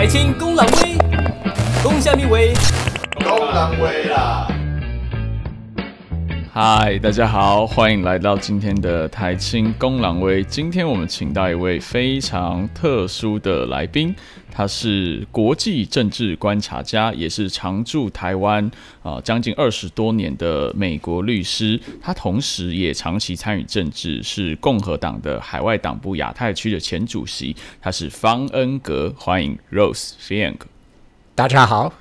[0.00, 0.96] 台青公狼威，
[1.82, 2.54] 攻下面威，
[3.22, 4.49] 公狼威啦！
[6.62, 10.44] 嗨，大家好，欢迎来到今天的台青公狼威。
[10.44, 14.14] 今天我们请到一位非常特殊的来宾，
[14.52, 18.70] 他是国际政治观察家，也是常驻台湾
[19.02, 21.80] 啊将近二十多年的美国律师。
[21.98, 27.56] 他同时也长期参与政治，是共和党的海外党部亚太区的前主席。
[27.80, 30.56] 他是方恩格，欢迎 Rose Fiang。
[31.34, 31.94] 大家好，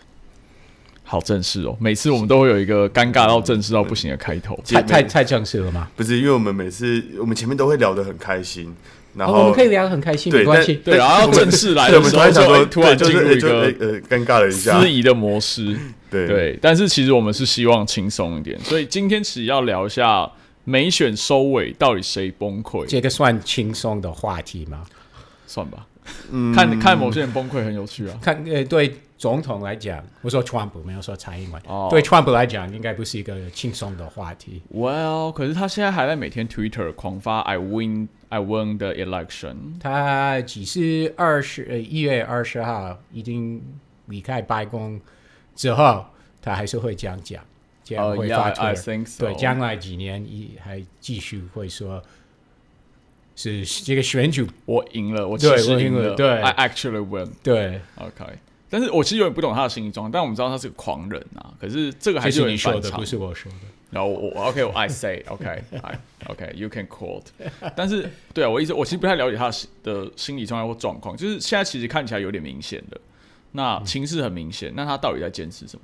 [1.09, 1.75] 好正式哦！
[1.79, 4.55] 每次我们都会有一个尴尬到正式到不行的开头。
[4.63, 5.89] 太太太正式了吗？
[5.95, 8.71] 不是，因为我们每次我们前面都会聊得很开心，
[9.15, 10.75] 然哦后、我们可以聊得很开心，对没关系。
[10.75, 15.75] 对，然后正式来对，我们的时候就突然进入一个呃尴尬了一下，司仪的模式。
[16.11, 20.29] 对对，但是其实我们是希望轻松一点，所以今天其实要聊一下
[20.63, 24.83] 美选收尾到底谁崩溃，这个算轻松的话题吗？
[25.47, 25.87] 算吧。
[26.31, 28.17] 嗯看看某些人崩溃很有趣啊。
[28.21, 31.61] 看，呃，对总统来讲，我说川普，没有说蔡英文。
[31.67, 34.61] 哦对川普来讲，应该不是一个轻松的话题。
[34.73, 39.77] Well，可是他现在还在每天 Twitter 狂发 I win I won the election。
[39.77, 43.61] 他只是二十呃一月二十号已经
[44.05, 45.01] 离开白宫
[45.53, 46.05] 之后，
[46.41, 47.43] 他还是会这样讲，
[47.83, 48.95] 这样呃会发 so。
[49.19, 52.01] 对，将来几年一还继续会说，
[53.35, 57.33] 是这个选举我赢了，我其实赢了，我赢了对，I actually win。
[57.43, 58.25] 对，OK，
[58.69, 61.53] 但是我其实有点不懂他的心理状态，但我们知道他是个狂人啊。
[61.59, 63.03] 可是这个还这是你说的，不。
[63.03, 63.57] 是我说的。
[63.91, 67.23] 然后我我 OK，我 I say OK，I OK，you can quote。
[67.75, 73.01] 但是对啊，我意思我其实不太了解他的心理状态或状况，就是现在其实看起来有点明显的，
[73.53, 75.81] 那情势很明显，那他到底在坚持什么？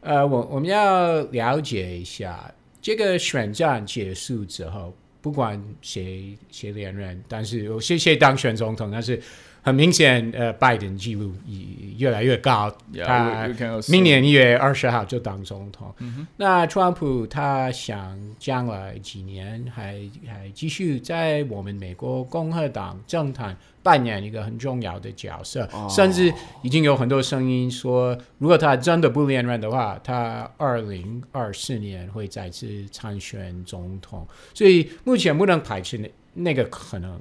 [0.00, 9.20] 呃，我我们要了解一下，这个选战结束之后，不管谁谁连任，但是有谁谁当选总统，但是
[9.62, 12.74] 很明显，呃，拜登记录已越来越高。
[13.04, 13.48] 他
[13.88, 15.94] 明年一月二十号就当总统。
[16.36, 26.32] 那川普他想将来几年还还继续在我们美国共和党政坛扮演一个很重要的角色，甚至
[26.62, 34.26] 已经有很多声音说，如果他真的不连任的话，他二零二四年会再次参选总统。
[34.54, 37.20] 所以目前不能排斥那那个可能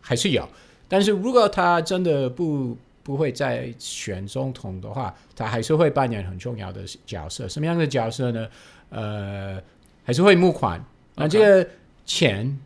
[0.00, 0.48] 还是有，
[0.90, 7.48] 但是如果他真的不不会再选总统的话，他还是会扮演很重要的角色。
[7.48, 8.48] 什么样的角色呢？
[8.90, 9.62] 呃，
[10.04, 10.84] 还是会募款。
[11.14, 11.70] 那这个
[12.04, 12.58] 钱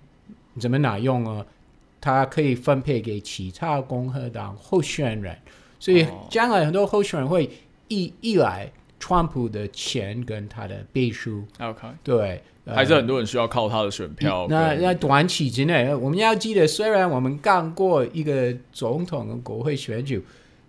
[0.58, 1.44] 怎么拿用呢？
[2.00, 5.34] 他可以分配给其他共和党候选人，
[5.80, 7.50] 所以哦将来很多候选人会
[7.88, 8.70] 依依赖
[9.00, 11.42] 川普的钱跟他的背书。
[11.58, 14.56] OK，对，呃还是很多人需要靠他的选票跟。
[14.56, 20.24] 那那短期之内，我们要记得，虽然我们干过一个总统跟国会选举，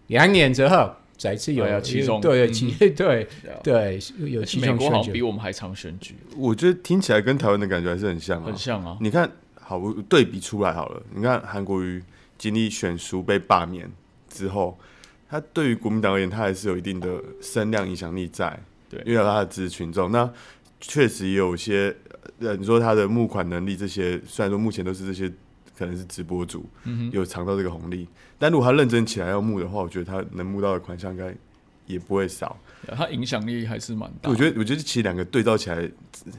[0.08, 4.90] 两年之后再次有 对啊期中对对期对啊对有期美中选举。
[4.90, 8.48] 国好像比我们还常选举，我觉得听起来跟台湾的感觉还是很像啊。
[8.48, 8.98] 很像啊。
[9.00, 9.32] 你看，
[9.62, 11.02] 好，我对比出来好了。
[11.16, 12.04] 你看韩国瑜
[12.38, 13.90] 经历选书被罢免
[14.28, 14.78] 之后，
[15.30, 20.12] 他对于国民党而言，他还是有一定的声量影响力在，对因为有他的支持群众。
[20.12, 20.30] 那
[20.88, 21.96] 确实也有一些，
[22.40, 25.32] 呃，你说他的募款能力这些，虽然说目前都是这些
[25.78, 28.08] 可能是直播主，嗯有尝到这个红利，
[28.38, 31.36] 但如果他认真起来要募的话，我觉得他能募到的款项应该
[31.86, 32.58] 也不会少。
[32.96, 34.30] 他影响力还是蛮大。
[34.30, 35.90] 我觉得，我觉得其实两个对照起来，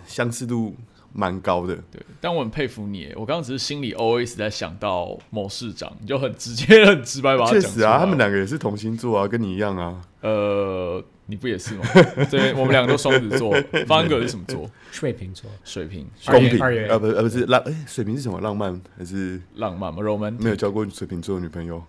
[0.06, 0.74] 相似度
[1.12, 1.74] 蛮高的。
[1.90, 3.12] 对，但我很佩服你。
[3.16, 7.60] 我刚刚只是心里 always 在想到某市长，你就很直接、很直白把他讲。
[7.60, 10.00] 确实啊，他们两个也是同星座啊，跟你一样啊。
[10.20, 11.84] 呃，你不也是吗？
[12.31, 13.54] 对，我们两个都双子座。
[13.87, 14.70] 方格是什么座？
[14.92, 18.41] 水瓶座，水瓶，二公平月二月呃不呃不是浪，哎、水瓶是什么？
[18.41, 20.41] 浪漫还是浪漫吗，roman。
[20.41, 21.82] 没有交过水瓶座的女朋友？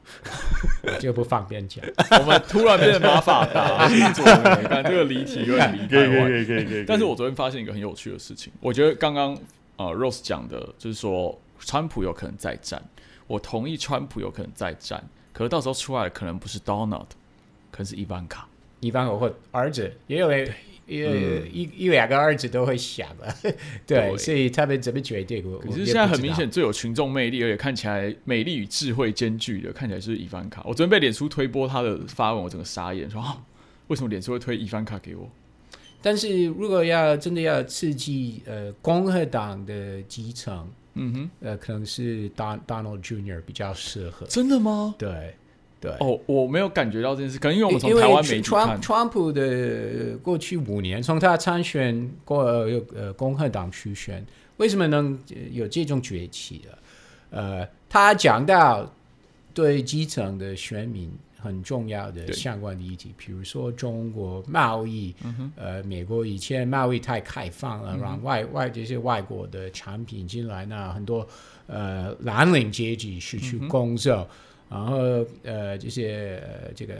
[1.00, 1.86] 就不方便讲。
[2.20, 6.42] 我们突然变成马法达 星你看这个离题有点离台湾。
[6.42, 9.38] 以可以可以但是我昨天发现一个很有趣的事情，我觉得刚刚
[9.76, 12.82] 呃 Rose 讲的，就是说川普有可能再战，
[13.28, 17.06] 我同意川普有可能再战，可是到时候出来的可能不是 Donald，
[17.70, 18.48] 可能是伊万卡。
[18.80, 23.52] 一般我或儿子也有也嗯一一两个儿子都会想啊， 对，
[23.86, 25.44] 对所以他们怎么决定？
[25.52, 30.62] 我可是现在很明显，最有群众魅力，而且看起来美丽与智慧兼具的，看起来就是伊凡卡。
[30.66, 33.38] 我昨天被脸书推播他的发文，我整个傻眼，说啊，
[33.88, 35.30] 为什么脸书会推伊凡卡给我？
[36.02, 43.42] 但是如果要真的要刺激呃共和党的基层，嗯哼，呃，可能是 Don Donald Jr.
[43.42, 44.26] 比较适合。
[44.28, 44.96] 真的吗？
[44.98, 45.36] 对
[45.80, 54.26] 对，哦，我没有感觉到这件事，可能因为我们从台湾媒体川看，川普的过去五年，从他参选过呃呃共和党初选，
[54.58, 56.78] 为什么能呃有这种崛起的？
[57.30, 58.92] 呃，他讲到
[59.54, 65.16] 对基层的选民很很重要的相关的议题，比如说中国贸易，
[65.56, 71.26] 呃，美国以前贸易太开放了，让外外这些外国的产品进来，那很多
[71.68, 74.28] 呃蓝领阶级失去攻受。
[74.70, 76.94] 然后，呃，这些呃，这个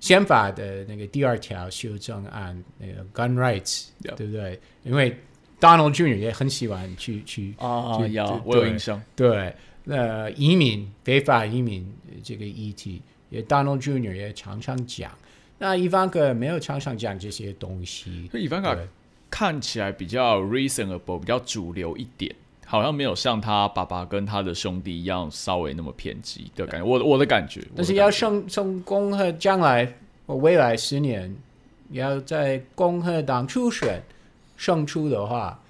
[0.00, 3.88] 宪法的那个第二条修正案，那个 gun rights.
[4.16, 4.58] 对不对？
[4.82, 5.16] 因为
[5.60, 6.16] Donald Jr.
[6.16, 9.00] 也很喜欢去去啊就呀就，我有对印象。
[9.14, 9.54] 对，
[9.84, 14.12] 那移民非法移民呃这个议题，也 Donald Jr.
[14.12, 15.12] 也常常讲。
[15.58, 18.84] 那伊凡克没有常常讲这些东西，所以伊凡卡对
[19.30, 22.34] 看起来比较 reasonable，比较主流一点，
[22.72, 26.86] 好像没有像他爸爸跟他的兄弟一样稍微那么偏激的感觉。
[26.86, 29.92] 我的我的感觉，但是要我的感觉成成共和将来
[30.26, 31.36] 或未来十年
[31.90, 34.02] 要在共和党初选
[34.56, 35.60] 胜出的话，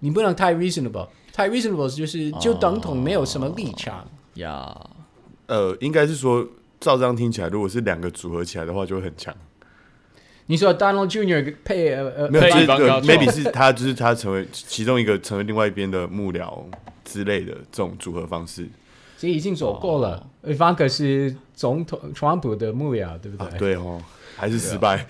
[0.00, 4.04] 你不能太 reasonable，太 reasonable 就是就等同没有什么立场。
[4.34, 4.76] 呀，
[5.46, 6.44] 呃，应该是说，
[6.80, 9.32] 照这样听起来，如果是两个组合起来的话，就会很强。
[10.48, 11.54] 你说 Donald Jr.
[11.64, 16.62] 配呃呃没有，配这个一般高 maybe 是他，就是他成为其中一个，成为另外一边的幕僚
[17.04, 18.66] 之类的这种组合方式。
[19.18, 20.26] 这已经走过了。
[20.44, 23.58] Ivanka 是总统川普的幕僚，对不啊对？
[23.58, 24.00] 对哦，
[24.38, 25.04] 还是失败。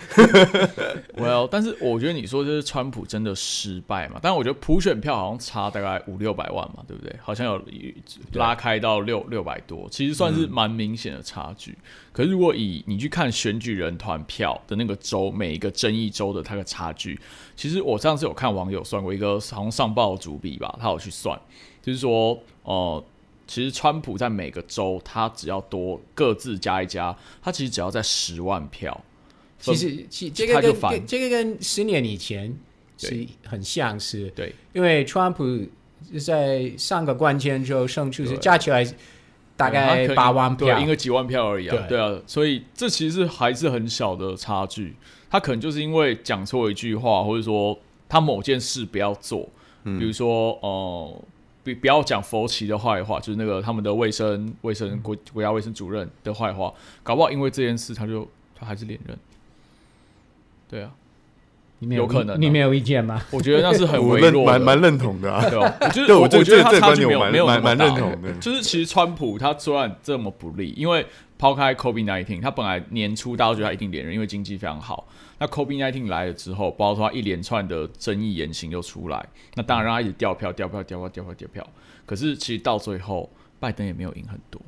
[1.15, 4.19] Well，但是我觉得你说这是川普真的失败嘛？
[4.23, 7.15] 但我觉得普选票好像差大概五六百万嘛，对不对？
[7.21, 7.63] 好像有
[8.33, 11.77] 拉开到六六百多，其实算是蛮明显的差距。
[12.13, 17.21] 可是如果以你去看选举人团票的那个州，每一个争议州的它的差距，
[17.55, 21.39] 其实我上次有看网友算过一个好像上报主笔吧，他有去算，
[21.83, 22.75] 就是说哦。
[22.97, 23.05] 呃
[23.49, 29.03] 其实川普在每个州，他只要多各自加一加，他其实只要在十万票，
[29.58, 32.56] 其实其这个就反跟这个跟十年以前
[32.96, 34.55] 是很像是，对。
[34.72, 35.44] 因为川普
[36.19, 38.87] 在上个关键州胜出是加起来
[39.56, 41.76] 大概八万票对，，赢个几万票而已啊。
[41.76, 41.88] 对。
[41.88, 44.94] 对啊，所以这其实还是很小的差距。
[45.31, 47.78] 他可能就是因为讲错一句话，或者说
[48.08, 49.49] 他某件事不要做，
[49.82, 51.22] 比如说呃，
[51.62, 56.72] 不不要讲佛奇的坏话，就是那个他们的卫生卫生国国家卫生主任的坏话，
[57.02, 59.19] 搞不好因为这件事他就他还是连任。
[60.69, 60.91] 对啊，
[61.79, 63.23] 你没有可能啊你没有意见吗？
[63.31, 65.49] 我觉得那是很我认微弱，蛮蛮认同的啊。
[65.49, 65.76] 对吧？
[65.81, 71.06] 我觉得 我这我觉得他这个差距没有这个观点我蛮没有蛮蛮认同的就是其实川普他虽然这么不利，因为
[71.38, 75.09] 抛开 COVID nineteen，他本来年初大家都觉得他一定连任，因为经济非常好。
[75.38, 79.25] 那 COVID nineteen 来了之后，包括他一连串的争议言行又出来，
[79.55, 81.67] 那当然让他一直掉票、掉票、掉票、掉票、掉票。
[82.05, 83.31] 可是其实到最后，
[83.61, 84.61] 拜登也没有赢很多。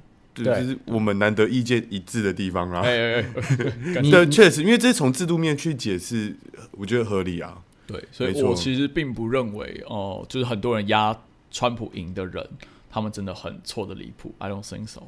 [0.45, 2.81] 对，对这是我们难得意见一致的地方啦。
[2.81, 3.25] 哎哎
[3.97, 6.35] 哎，对，确实，因为这是从制度面去解释，
[6.73, 7.63] 我觉得合理啊。
[7.87, 11.17] 对，所以我其实并不认为哦、就是很多人压
[11.51, 12.47] 川普赢的人，
[12.89, 14.33] 他们真的很错的离谱。
[14.39, 15.03] I don't think so.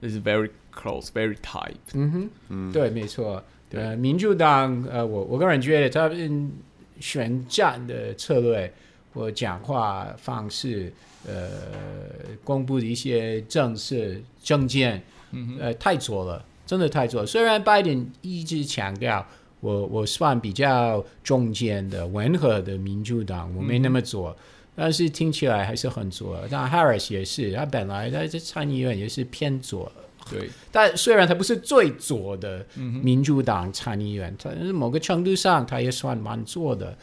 [0.00, 1.74] This is very close, very tight.
[1.94, 3.42] 嗯哼，对，没错。
[3.72, 6.52] 呃，民主党，呃，我我个人觉得他们
[7.00, 8.72] 选战的策略
[9.18, 10.92] 或讲话方式，
[11.26, 11.50] 呃，
[12.44, 13.96] 公布的一些政策
[14.40, 15.02] 政见，
[15.58, 17.26] 呃，太左了，真的太左了。
[17.26, 19.26] 虽然拜登一直强调，
[19.58, 24.34] 我我算比较中间的温和的民主党，我没那么左。
[24.76, 29.90] 但是听起来还是很左，那 Harris 也是，他本来他在参议院也是偏左，
[30.30, 36.96] 对，但虽然他不是最左的民主党参议员，但是某个程度上他也算蛮左的。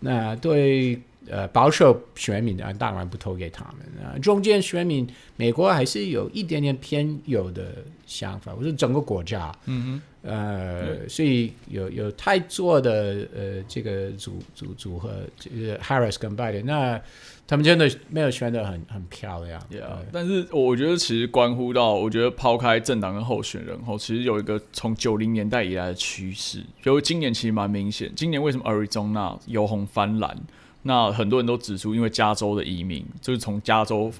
[0.00, 4.18] 那对呃保守选民啊，当然不投给他们啊。
[4.18, 7.76] 中间选民，美国还是有一点点偏右的
[8.06, 17.00] 想法，我是整个国家，嗯呃，所以有有太左的呃这个组组组合，这个 Harris 跟拜登，那
[17.44, 19.60] 他们真的没有选的很很漂亮。
[19.68, 19.82] 对。
[20.12, 28.12] 但是我觉得其实关乎到，我觉得抛开政党跟候选人后，其实有一个从九零年代以来的趋势，就今年其实蛮明显。
[28.14, 30.38] 今年为什么 Arizona 由红翻蓝？
[30.82, 34.12] 那很多人都指出，因为加州的移民就是从加州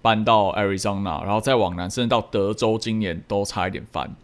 [0.00, 4.14] 搬到 Arizona，然后再往南，甚至到德州，今年都差一点翻。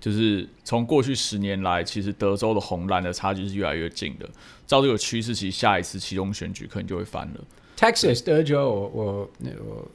[0.00, 4.28] 就是从过去十年来，其实德州的红蓝的差距是越来越近的。
[4.66, 7.40] 照这个趋势，其实下一次其中选举可能就会翻了。
[7.76, 9.88] Texas 德州，我我那我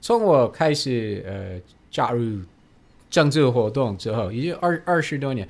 [0.00, 1.60] 从我开始呃
[1.90, 2.38] 加入
[3.10, 5.46] 政治活动之后，已经二二十多年，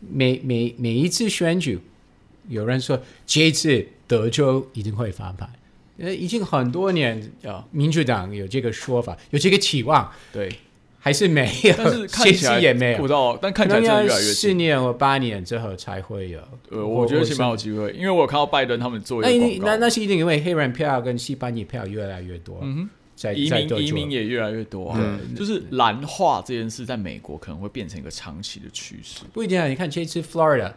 [0.00, 1.78] 每每每一次选举，
[2.48, 5.48] 有人说这一次德州一定会翻盘，
[5.96, 10.50] 呃，已经很多年，呀、民主党有这个说法，有这个期望，对，
[10.98, 14.10] 还是没有，但是 看其起来实也没有，但看起来越来越。
[14.10, 16.38] 四年或八年之后才会有。
[16.68, 22.58] 呃，我觉得其实蛮有是机会，因为我有看到拜登他们做那一那那是一定因为黑人票跟西班牙票越来越多。
[22.60, 29.66] 嗯哼，在移民在移民也越来越多啊，对就是蓝化这件事在美国可能会变成一个长期的趋势不一定啊。
[29.66, 30.72] 你看这次 Florida，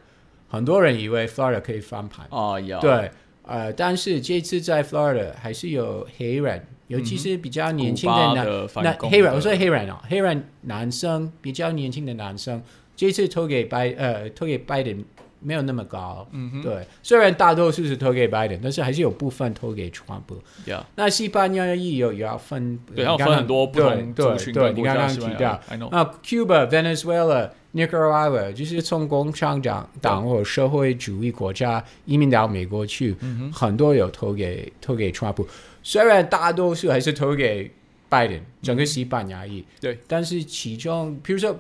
[0.48, 3.12] 很多人以为 Florida 可以翻盘，啊，呀，对，
[3.48, 12.62] 呃，但是这次在 Florida 还是有黑人，尤其是比较年轻的反那黑人，我说黑人哦，黑人男生比较年轻的男生，
[12.96, 15.04] 这次投给拜呃投给拜登
[15.40, 20.42] 没有那么高，嗯哼，对，虽然大多数是投给拜登，但是还是有部分投给川普。
[20.66, 25.62] 呀，那西班牙裔有也要分，对，要分很多不同对族群的对对，你刚刚提到。
[25.92, 35.46] 那 Cuba、Venezuela、Nicaragua 就是从共产党党或社会主义国家移民到美国去，嗯很多有投给投给川普，
[35.84, 37.70] 虽然大多数还是投给
[38.08, 41.54] 拜登，整个西班牙裔，对，但是其中，比如说，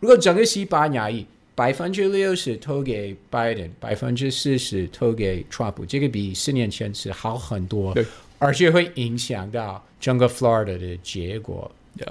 [0.00, 8.04] 如果整个西班牙裔百分之六十投给拜登，百分之四十投给川普，这个比四年前是好很多对，
[8.38, 11.70] 而且会影响到整个 Florida 的结果。
[11.98, 12.06] 呀，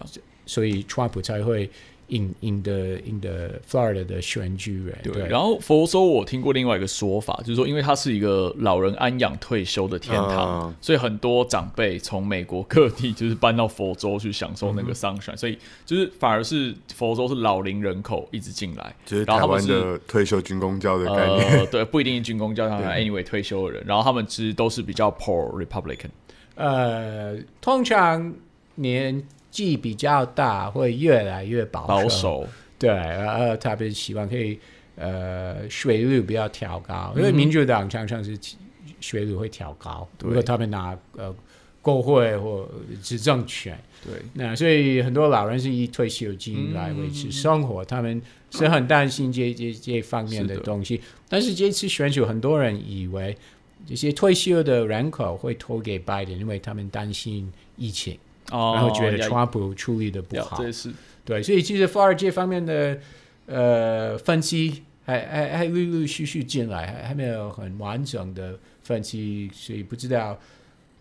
[0.46, 1.68] 所以川普才会
[2.12, 4.98] 赢赢得赢得 Florida 的选举人。
[5.03, 21.60] 对，然后佛州我听过另外一个说法，就是说，因为它是一个老人安养退休的天堂，嗯所以很多长辈从美国各地就是搬到佛州去享受那个 sunshine，、所以就是反而是佛州是老龄人口一直进来，就是他们的退休军工教的概念。
[21.60, 26.10] 呃，对，不一定是军工教他们 anyway 退休的人，然后他们其实都是比较 poor Republican，
[26.56, 28.34] 呃，通常
[28.75, 32.48] 年纪比较大，会越来越保保守，
[32.79, 34.58] 对，呃，特别希望可以
[34.96, 38.36] 呃税率不要调高，因为民主党常常是
[39.00, 41.36] 税率会调高，对如果他们拿呃
[41.81, 42.67] 国会或
[43.03, 43.77] 执政权。
[44.03, 51.00] 对，那所以很多老人是以退休金来维持生活，他们是很担心这这这方面的东西。
[51.29, 53.38] 但是这次选举，很多人以为
[53.86, 58.17] 这些退休的人口会投给拜登，因为他们担心疫情，
[58.51, 60.72] 哦，然后觉得呀川普处理的不好呀这。
[60.72, 60.91] 是
[61.24, 63.00] 对，所以其实华尔街方面的
[63.46, 70.38] 呃分析还还还陆陆续续进来，还还没有很完整的分析，所以不知道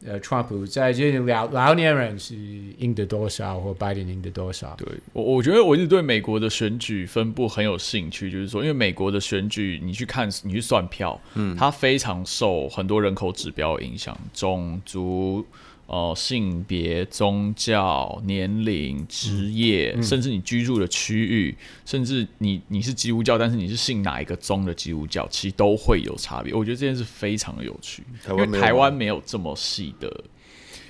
[0.07, 2.35] 呃，川普在这老老年人是
[2.79, 4.75] 赢得多少，或拜登赢得多少。
[4.79, 15.45] 对我，我觉得我一直对美国的选举分布很有兴趣，就是说，因为美国的选举，你去看，你去算票，嗯，它非常受很多人口指标影响，种族、
[15.91, 21.53] 呃性别、宗教、年龄、职业，甚至你居住的区域，
[21.85, 26.55] 甚至你你是基督教，但是你是信哪一个宗的基督教，其实都会有差别。
[26.55, 30.09] 我觉得这件事非常的有趣，因为台湾没有这么细的。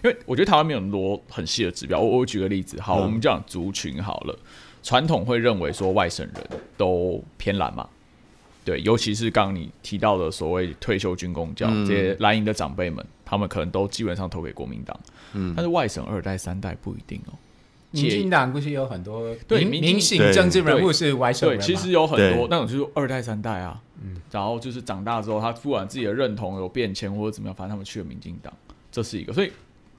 [0.03, 1.99] 因为我觉得台湾没有很多很细的指标。
[1.99, 4.39] 我我举个例子，好，嗯我们讲族群好了，
[4.83, 7.89] 传统会认为说外省人都偏蓝嘛，
[8.65, 14.99] 对，尤其是刚刚你提到的所谓退休军工教、嗯这些蓝营的长辈们，他们可能都基本上投给国民党，
[15.35, 15.55] 嗯。
[15.57, 17.33] 但是外省二代三代不一定哦。
[17.93, 28.53] 民进党不是有很多民进明星政治人物是外省对，其实有很多那种就是二代三代啊，嗯，然后就是长大之后，他不管自己的认同有变迁或者怎么样，反正他们去了民进党，
[28.93, 29.51] 这是一个，所以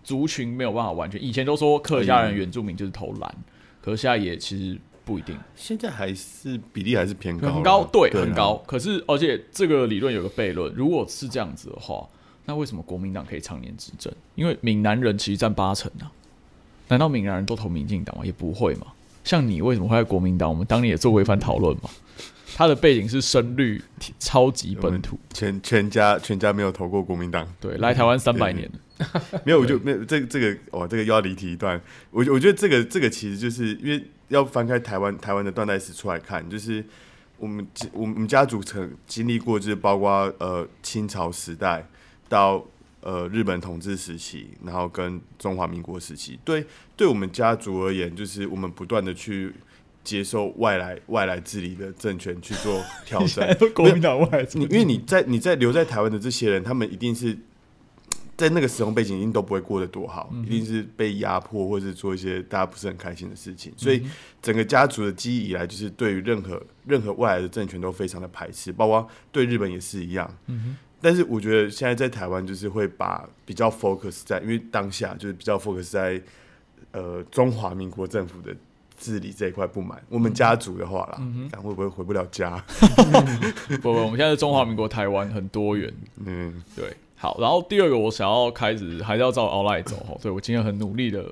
[0.06, 1.22] 族群没有办法完全。
[1.22, 3.36] 以前都说客家人、嗯原住民就是投蓝，
[3.82, 8.22] 可是现在也其实不一定，现在还是比例还是偏高，很高，对，啊。
[8.22, 8.64] 很高。
[8.66, 12.08] 可是而且这个理论有个悖论，如果是这样子的话，
[12.46, 14.14] 那为什么国民党可以常年执政？
[14.36, 16.12] 因为闽南人其实占八成啊，
[16.88, 18.26] 难道闽南人都投民进党吗？
[18.26, 18.88] 也不会嘛。
[19.24, 20.50] 像你为什么会在国民党？
[20.50, 21.90] 我们当年也做过一番讨论嘛。
[22.54, 23.82] 他的背景是深绿
[24.20, 28.70] 超级本土，全全家全家没有投过国民党，对，来台湾三百年
[29.00, 31.80] 了，没有我就没有这这个哇，这个又要离题一段。
[32.10, 36.84] 我我觉得这个这个其实就是因为要翻开台湾台湾的断代史出来看，就是
[37.38, 41.88] 我们我们家族曾经历过，就是包括呃清朝时代
[42.32, 42.66] 到
[43.02, 49.54] 呃日本统治时期，然后跟中华民国时期，对对我们家族而言，就是我们不断的去。
[50.04, 57.38] 接受外来外来治理的政权去做调整， 国民党外你因为你在你在留在台湾的这些人，他们一定是
[58.36, 64.04] 在那个时空背景一定都不会过得多好，一定是被压迫或是做一些大家不是很开心的事情，所以
[64.42, 70.36] 整个家族的记忆以来，就是对于任何任何外来的政权都非常的排斥，包括对日本也是一样。
[71.02, 76.22] 但是我觉得现在在台湾就是会把比较 focus 在，因为当下就是比较 focus 在
[76.92, 78.56] 呃中华民国政府的
[78.98, 80.02] 治理这一块不满。
[80.10, 82.64] 我们家族的话啦，看会不会回不了家？
[83.68, 85.92] 不不，我们现在是中华民国台湾，很多元。
[86.24, 91.26] 嗯，对，好，然后第二个我想要开始还是要照奥赖走哈，所以我今天很努力的，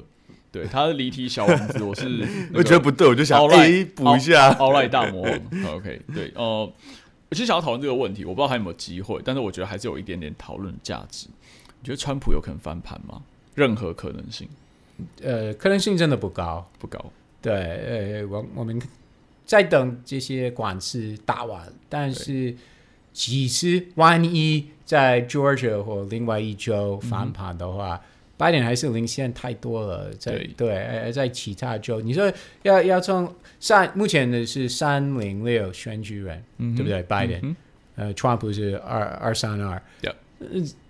[0.52, 4.50] 对，他的离题小王子，我是那个我觉得不对，我就想奥赖哎补一下。
[4.54, 5.76] 奥赖大魔王。
[5.76, 6.72] OK，对，呃，
[7.30, 11.28] 我其实想要讨论这个问题，我不知道还有没有机会，但是我觉得还是有一点点讨论价值。
[11.80, 13.22] 你觉得川普有可能翻盘吗？
[13.56, 14.48] 任何可能性
[15.22, 16.68] 呃，可能性真的不高。
[16.78, 17.04] 不高。
[17.42, 18.82] 对，呃，我我们
[19.46, 22.56] 在等这些官司打完，但是
[23.14, 28.02] 其实万一在 Georgia 或另外一州翻盘的话，
[28.40, 30.10] 拜登还是领先太多了。
[30.14, 32.32] 在对对，呃，在其他州，你说
[32.64, 37.04] 要要从三目前的是三零六选举人，对不对？
[37.04, 37.56] 拜登，嗯
[37.96, 39.82] 呃，川普是二二三二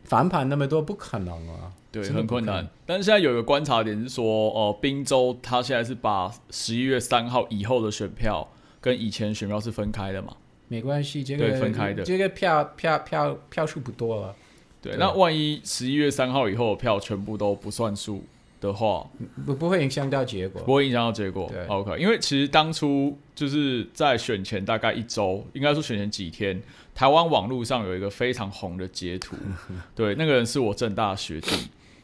[0.04, 1.74] 翻盘那么多不可能啊。
[1.92, 2.68] 对，很困难。
[2.86, 8.48] 但是现在有一个观察点是说，哦、宾州他现在是把十一月三号以后的选票
[8.80, 10.38] 跟以前选票是分开的嘛？
[10.68, 14.36] 没关系，这个对分开的这个票票票票数不多了，
[14.82, 18.24] 对，那万一十一月三号以后的票全部都不算数
[18.62, 19.10] 的话，
[19.46, 20.62] 不不会影响到结果。
[20.64, 21.66] 不会影响到结果对。
[21.66, 26.62] OK，因为其实当初就是在选前大概一周，应该说选前几天，
[26.96, 29.36] 台湾网络上有一个非常红的截图，
[29.96, 31.50] 对，那个人是我正大学弟。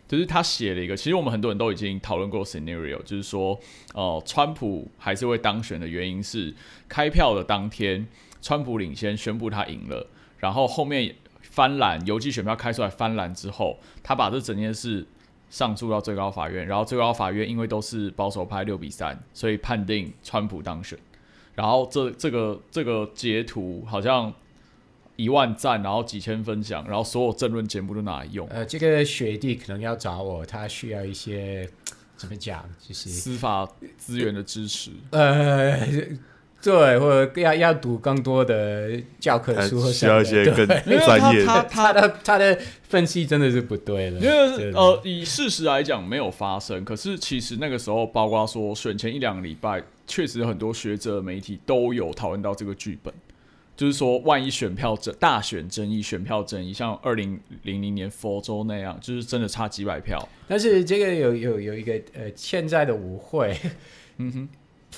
[0.08, 3.60] 就是他写了一个，其实我们很多人都已经讨论过 scenario，就是说，
[3.96, 6.54] 哦、川普还是会当选的原因是
[6.88, 8.06] 开票的当天，
[8.40, 10.06] 川普领先宣布他赢了，
[10.38, 11.16] 然后后面
[11.56, 15.08] 翻蓝邮寄选票开出来翻蓝之后，他把这整件事
[15.50, 21.00] 上诉到最高法院，然后最高法院因为都是保守派六比三，所以判定川普当选。
[21.56, 24.34] 然后这这个这个截图好像
[25.16, 31.70] 一万赞，然后几千分享，然后所有政论节目都拿来用，呃，这个学弟可能要找我，他需要一些
[32.18, 34.92] 怎么讲，就是司法资源的支持。
[35.12, 35.80] 呃，
[36.66, 41.46] 对，或者要要读更多的教科还书或需要一些更专业的。
[41.46, 53.14] 他他他的他的分析真的是不对了，因为呃，以事实来讲没有发生，可是其实那个时候，包括说选前一两个礼拜，确实很多学者媒体都有讨论到这个剧本，
[53.78, 63.56] 就是说万一选票争大选争议、选票争议，像二零零零年佛州那样，就是真的差几百票，但是这个有有有一个呃现在的误会。
[64.18, 64.50] 嗯哼，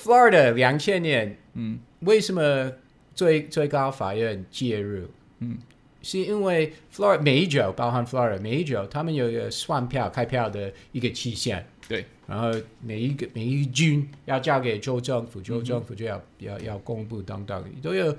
[0.02, 2.72] ，Florida 两千年嗯为什么
[3.14, 5.06] 最最高法院介入？
[5.40, 5.58] 嗯，
[6.02, 11.66] 是因为 Florida 每一州，包含 Florida 每一州，他们有一个算票开票的一个期限。
[11.88, 18.14] 对，然后每一个每一军要交给州政嗯府，州政府就要、要要公布等等，都有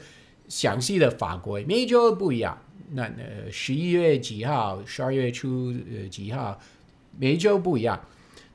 [0.48, 2.58] 详细的法规，每一州不一样。
[2.92, 6.60] 那呃，十一月几号，十二月初呃几号，
[7.20, 8.04] 每一州不一样。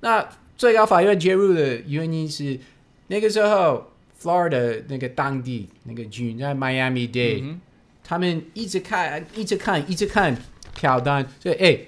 [0.00, 2.58] 那最高法院介入的原因是
[3.06, 3.90] 那个时候
[4.20, 7.08] Florida 那个当地那个军在 Miami
[7.42, 7.60] 嗯
[8.06, 10.36] 他们一直看，一直看，一直看
[10.74, 11.78] 票单，所以哎，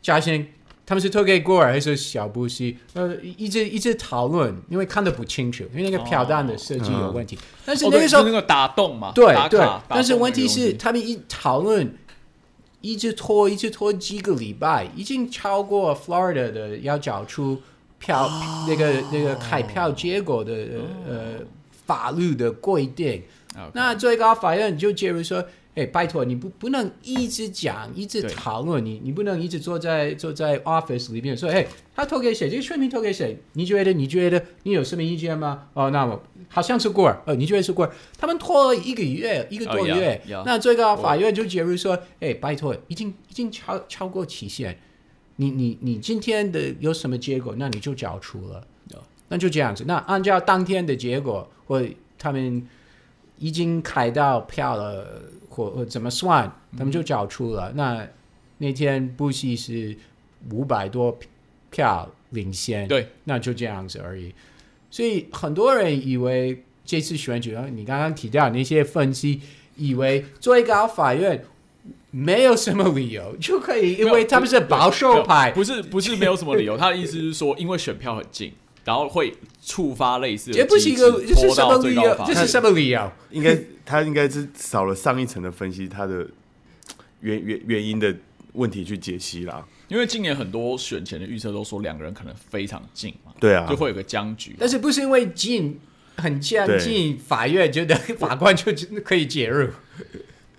[0.00, 0.48] 嘉欣
[0.86, 2.78] 他们是投给郭尔还是小布希？
[2.94, 7.38] 呃，一直一直讨论，因为看得不清楚，因为那个票单的设计有问题。
[7.66, 11.94] 但是哦那个时候那个打洞嘛，对对但是问题是，他们一讨论，
[12.80, 17.60] 一直拖，一直拖几个礼拜，已经超过 Florida 的要找出
[18.00, 18.28] 票、
[18.66, 20.52] 那个那个开票结果的
[21.06, 21.34] 呃
[21.86, 23.22] 法律的规定。
[23.72, 25.44] 那最高法院就介入说。
[25.76, 32.50] 哎，拜托，你不不能一直讲，一直对讨论，你你不能一直坐在坐在 office 里面说，哎，他投给谁？
[32.50, 33.40] 这个选民投给谁？
[33.52, 33.92] 你觉得？
[33.92, 35.68] 你觉得你有什么意见吗？
[35.74, 37.92] 哦，那我好像是过儿，哦，你觉得是过儿？
[38.18, 44.76] 他们拖了一个月，一个多月，呀那最高法院就介入说，哎，拜托，已经已经超超过期限，
[45.40, 48.62] 你你你今天的有什么结果，那你就交出了，
[49.28, 49.84] 那就这样子。
[49.86, 51.82] 那按照当天的结果，或
[52.18, 52.68] 他们
[53.38, 57.72] 已经开到票了，或或怎么算，他们就交出了。
[57.74, 58.06] 那
[58.58, 59.96] 那天布希是
[60.50, 61.18] 五百多
[61.70, 64.34] 票领先，对，那就这样子而已。
[64.90, 69.40] 所以很多人以为这次选举，你刚刚提到那些分析，
[69.76, 71.42] 以为最高法院
[72.10, 78.52] 没有什么理由就可以，因为他们是保守派，不是不是没有什么理由，他的意思是说，因为选票很近，
[78.84, 79.32] 然后会
[79.64, 82.16] 触发类似的也不是一个，这是什么理由？
[82.26, 83.12] 这是什么理由？
[83.30, 86.26] 应该他应该是少了上一层的分析，他的
[87.20, 88.14] 原原原因的
[88.54, 89.64] 问题去解析啦。
[89.86, 94.54] 因为今年很多选前的预测都说两个人可能非常近嘛，对啊就，会有个僵局。
[94.58, 95.78] 但是不是因为近
[96.16, 98.72] 很接对近，法院觉得法官就
[99.04, 99.68] 可以介入？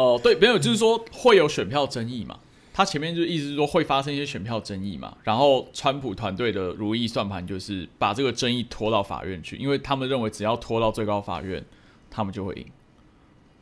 [0.02, 2.40] 哦、对，没有，就是说会有选票争议嘛。
[2.74, 11.64] 他前面就意思是说会发生一些选票争议嘛，然后川普团队的如意算盘就是把这个争议拖到法院去，因为他们认为只要拖到最高法院，
[12.10, 12.66] 他们就会赢。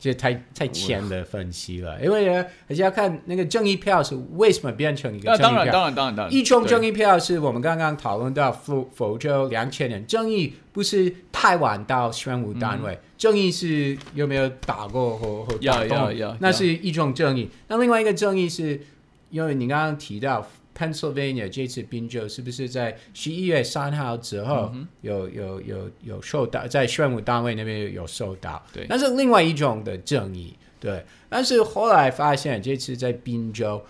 [0.00, 5.72] 这太太浅的分析了，因为呢，还是要看那个正义票是为什么变成一个那当然，正义票。
[5.72, 17.50] 当然，当然，当然，一中正义义票是我们刚刚讨论到福福州两千年，正义不是太晚到宣武单位，正义是有没有打过或或打呀呀动呀，那是一种正义。
[17.68, 18.80] 那另外一个正义是，
[19.28, 28.62] 因为你刚刚提到 Pennsylvania 这次宾州是不是在十一月三号之后有、有有有受到在宣武单位那边有受到？
[28.72, 28.86] 对。
[28.88, 31.04] 那是另外一种的正义，对。
[31.28, 33.82] 但是后来发现这次在宾州，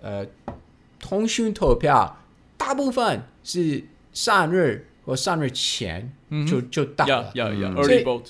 [0.00, 0.26] 呃，
[1.00, 2.22] 通讯投票
[2.56, 6.12] 大部分是上日或上日前
[6.48, 7.70] 就、就到了，要要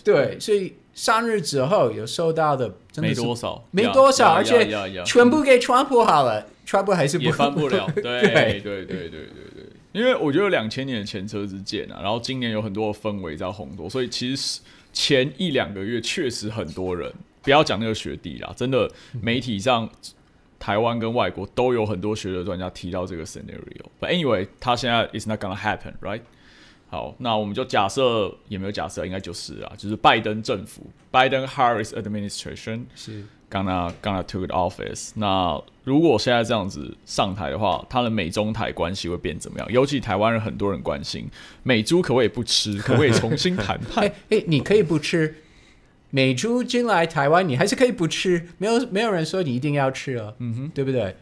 [0.05, 4.69] 对，所以生日之后有收到的真的没多少，没多少，而且
[5.05, 7.89] 全部给川普好了，川普还是也翻不了。
[7.95, 14.61] 对对对对对对对，因为我觉得两千年的前车之鉴啊，然后今年有很多的氛围在烘托，所以其实
[14.93, 18.91] 前一两个月确实很多人，不要讲那个学弟啦，真的
[19.23, 19.89] 媒体上。
[20.59, 23.85] 台湾跟外国都有很多学者专家提到这个 scenario。
[24.01, 26.23] But anyway，他现在 is not gonna happen, right？
[26.88, 35.11] 好，那我们就假设也没有假设，应该就是啊，就是拜登政府，Biden Harris administration 是 gonna gonna took office。
[35.16, 39.72] 那如果现在这样子上台的话，他的美中台关系会变怎么样？
[39.72, 41.29] 尤其台湾人很多人关心
[41.64, 44.12] 美猪可不可以不吃，可不可以重新谈判 哎？
[44.31, 45.35] 哎，你可以不吃
[46.11, 51.16] 美猪进来台湾，你还是可以不吃，没有没有人说你一定要吃哦，嗯哼，对不对？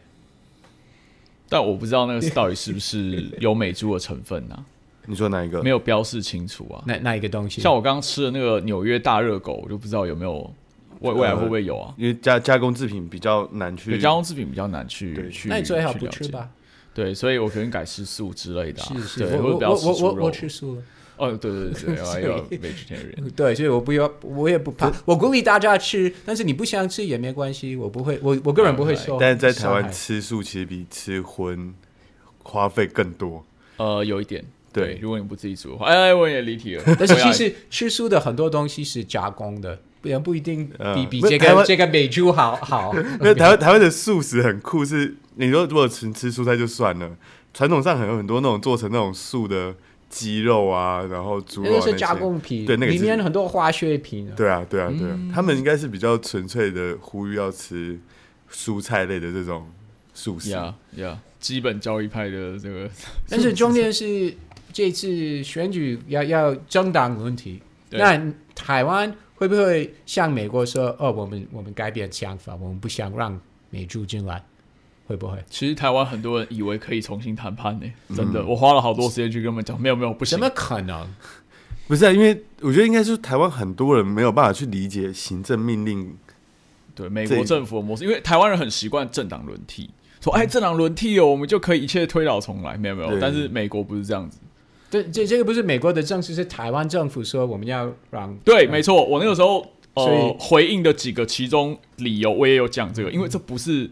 [1.49, 4.65] 但我不知道那个 到底是不是有美猪的成分呢、
[5.07, 5.61] 你说哪一个？
[5.63, 6.83] 没有标示清楚啊。
[6.85, 10.53] 那那一个东西，像我刚刚吃的那个纽约大热狗，我就不知道有没有
[10.99, 11.93] 未未来会不会有啊？
[11.97, 15.93] 因为加加工制品比较难去对，加工制品比较难去对去，那你最好。
[15.93, 16.49] 不吃吧。
[16.93, 20.83] 对，所以我可能改吃素之类的、啊，是是，对，我我我我我吃素了。
[21.17, 23.31] 哦，对对对 还有 vegetarian。
[23.35, 24.91] 对，所以我不要，我也不怕。
[25.05, 29.17] 我鼓励大家吃，但是你不想吃也没关系，我不会，我我个人不会受。
[29.19, 31.73] 但是在台湾吃素其实比吃荤
[32.43, 33.45] 花费更多。
[33.77, 34.43] 呃，有一点。
[34.83, 36.83] 对如果你不自己煮的话，哎，我也离题了。
[36.99, 42.93] 但是其实吃素的很多东西是加工的，不然不一定比、嗯比这个这个美猪好好。
[43.21, 47.15] 因为台湾台湾的素食很酷，是你说如果纯吃蔬菜就算了，
[47.53, 49.73] 传统上很有很多那种做成那种素的
[50.09, 54.33] 鸡肉啊，然后猪肉、是加工品，对那个里面很多化学品、啊。
[54.35, 57.99] 对啊，对啊，对啊，嗯他们应该是比较纯粹的呼吁要吃
[58.51, 59.67] 蔬菜类的这种
[60.13, 60.51] 素食。
[60.51, 62.89] 呀呀，基本教义派的这个，
[63.27, 64.33] 但是重点是
[64.75, 68.21] 这次选举要要政党问题，对那
[68.53, 74.43] 台湾会不会向美国说，哦，我们我们改变想法，我们不想让美猪进来，
[75.07, 75.41] 会不会？
[75.49, 80.45] 其实台湾很多人以为可以重新谈判呢，真的，我花了好多时间去跟他们讲，没有没有，不行怎。
[80.45, 81.07] 么可能？
[81.87, 86.17] 不是、啊，因为我觉得应该是台湾很多人没有办法去理解行政命令。
[86.93, 94.39] 对美这国政府的模式，因为台湾人很习惯政党轮替，说哎政党轮替哦，我们就可以一切推倒重来，没有没有，但是美国不是这样子。
[94.89, 103.89] 这这这个不是美国的政策，是台湾政府说我们要让对，没错，我那个时候呃回应的几个其中理由，我也有讲这个，因为这不是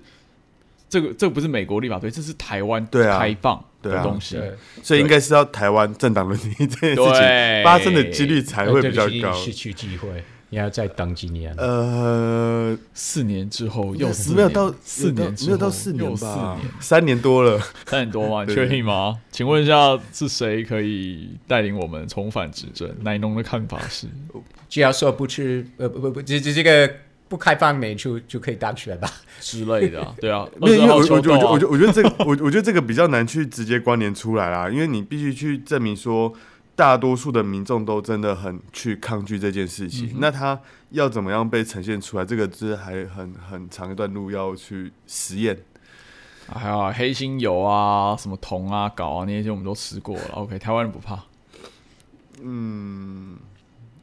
[0.88, 4.36] 这个这个不是美国立法队，这是台湾对啊开放的东西。
[4.36, 4.53] 对。
[4.82, 7.63] 所以应该是要台湾政党轮替这件事情对。
[7.63, 9.34] 发生的几率才会比较高。
[9.34, 11.51] 失去机会，你要再等几年。
[11.57, 17.59] 呃，四年之后又四年，没有到四年之后没有到四年又四吧年，，三年多了。
[17.87, 18.43] 三年多吗？
[18.43, 19.17] 你对确定吗？
[19.31, 22.87] 请问一下，是谁可以带领我们重返执政？
[23.01, 24.05] 奶农的看法是，
[24.69, 26.87] 只要说不吃，呃不不不，这这这个
[27.27, 29.11] 不开放美就就可以当选吧？
[29.39, 36.31] 之类的、啊， 对啊，没有，因为我我20号觉得我觉得秋我觉得我觉得这个我我觉得这个比较难去直接关联出来啦，因为你必须去证明说
[36.75, 40.59] 大多数的民众都真的很去抗拒这件事情，嗯那他
[40.89, 45.55] 要怎么样被呈现出来，这个是还很很长一段路要去实验。
[45.55, 45.62] 豆
[46.59, 50.25] 还有黑心油啊，什么铜啊、镐啊那些我们都吃过了。
[50.33, 51.23] OK，台湾人不怕。
[52.41, 53.38] 嗯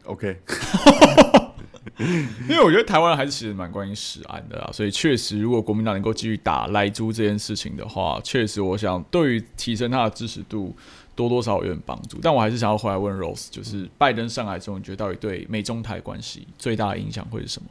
[0.04, 0.40] ，OK，
[2.48, 10.74] 因为我觉得台湾人还是其实蛮关心食安的啦，所以确实，如果国民党能够继续打莱猪这件事情的话，确实我想对于提升他的支持度
[11.20, 12.18] 多多少少有点帮助。
[12.22, 17.68] 但我还是想要回来问 Rose，就是拜登上来之后，你觉得到底对美中台关系最大的影响会是什么？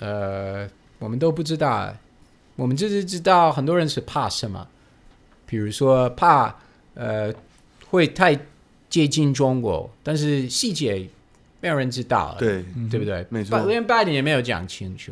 [0.00, 0.68] 呃，
[0.98, 1.94] 我们都不知道，
[2.56, 4.66] 我们就是知道很多人是怕什么，
[5.46, 6.54] 比如说怕
[6.94, 7.32] 呃
[7.88, 8.38] 会太
[8.90, 11.08] 接近中国，但是细节
[11.60, 13.26] 没有人知道，对，对不对？
[13.30, 15.10] 没错拜连拜登也没有讲清楚。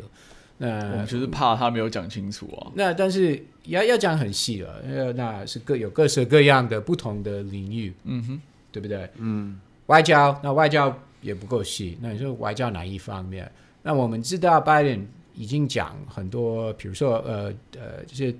[0.59, 2.71] 我那们就是怕他没有讲清楚啊。
[2.75, 9.09] 那但是要要讲很细了，呃，那是各有各式各样的不同的领域，嗯哼，对不对？
[9.17, 11.97] 嗯，外交，那外交也不够细。
[12.01, 13.51] 那你说外交哪一方面？
[13.81, 18.35] 那我们知道拜登已经讲很多，比如说呃呃，就是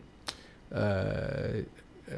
[0.69, 1.62] 呃
[2.08, 2.15] 呃，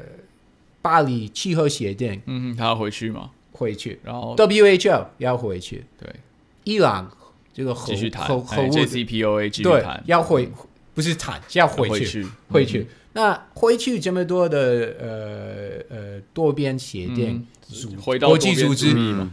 [0.80, 6.08] 巴黎气候协定嗯哼，他要回去吗，回去然后，WHO 要回去，对
[6.64, 7.10] 伊朗
[7.56, 10.46] 这个核继续谈核核哎物的 JCPOA 继续谈，要回
[10.92, 12.86] 不是谈，是要回去，回去回去。
[13.14, 19.32] 那回去这么多的呃呃多边协定，组回到国际组织主义嘛，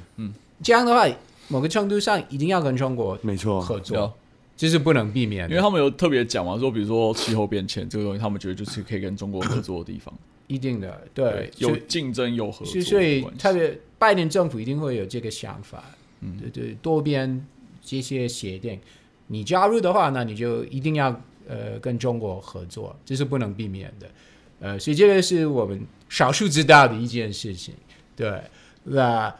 [0.63, 1.05] 这样的话，
[1.49, 4.13] 某个程度上一定要跟中国没错，合作有，
[4.55, 15.83] 这是不能避免的，因为他们有特别讲嘛，说比如说气候变迁这个东西，他们觉得就是可以跟中国合作的地方， 一定的，对，有竞争有合作的所以特别拜登政府一定会有这个想法，
[16.21, 17.45] 嗯，对对，多边
[17.83, 18.79] 这些协定，
[19.27, 21.09] 你加入的话，那你就一定要
[21.47, 24.07] 呃跟中国合作，这是不能避免的，
[24.59, 27.73] 呃，所以这个是我们少数知道的一件事情，
[28.15, 28.41] 对，
[28.83, 29.33] 那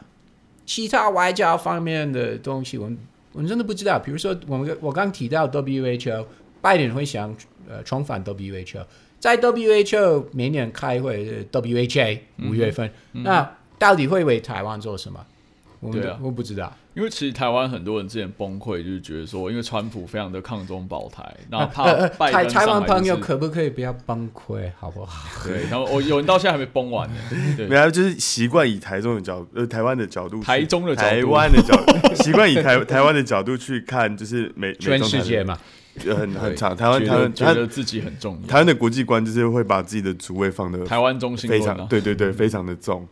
[0.66, 2.98] 其他外交方面的东西，我们
[3.32, 6.26] 我们真的不知道，比如说我们我刚提到 WHO，
[6.60, 7.34] 拜登会想
[7.68, 8.84] 呃重返 WHO。
[9.20, 15.24] 在 WHO 每年开会呃，WHA 五月份，那到底会为台湾做什么？
[15.84, 16.18] 我们对啊。
[16.22, 16.72] 我不知道。
[16.94, 25.28] 因为其实台湾很多人之前崩溃，就是觉得说，因为川普非常的抗中保台，然后怕呃呃，拜登台台湾朋友可不可以不要崩溃，好不好？
[25.44, 27.16] 对，然后我有人到现在还没崩完呢，
[27.56, 27.66] 对。
[27.66, 31.08] 没，有，就是习惯以台中的角呃台湾的角度，台中的角度。
[31.08, 35.58] 台湾的角度， 习惯以台台湾的角度去看，就是美美全中世界嘛，
[36.06, 43.04] 呃很很长，台湾台湾觉得自己很重要，台湾的国际观就是会把自己的主位放的台湾中心非常对对对，非常的重。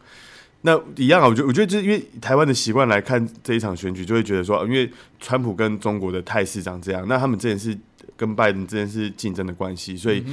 [0.62, 4.88] 那一样啊，我觉得我觉得就是因为台湾的习惯来看这一场选举，就会觉得说，因为
[5.20, 7.76] 川普跟中国的态势长这样，那他们之前是
[8.16, 10.24] 跟拜登之间是竞争的关系，所嗯以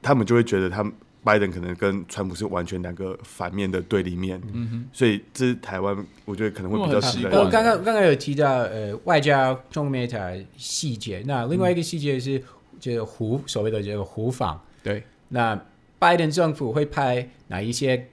[0.00, 0.92] 他们就会觉得他们
[1.24, 4.40] 拜登可能跟川普是完全两个反面的对立面。
[4.52, 12.40] 嗯哼，所以这是台湾，我觉得可能会比较习惯刚刚刚刚有提到呃外交中美台细节，那另外一个细节是
[12.78, 15.60] 这个湖所谓的这个湖访，对，那
[15.98, 18.08] 拜登政府会派哪一些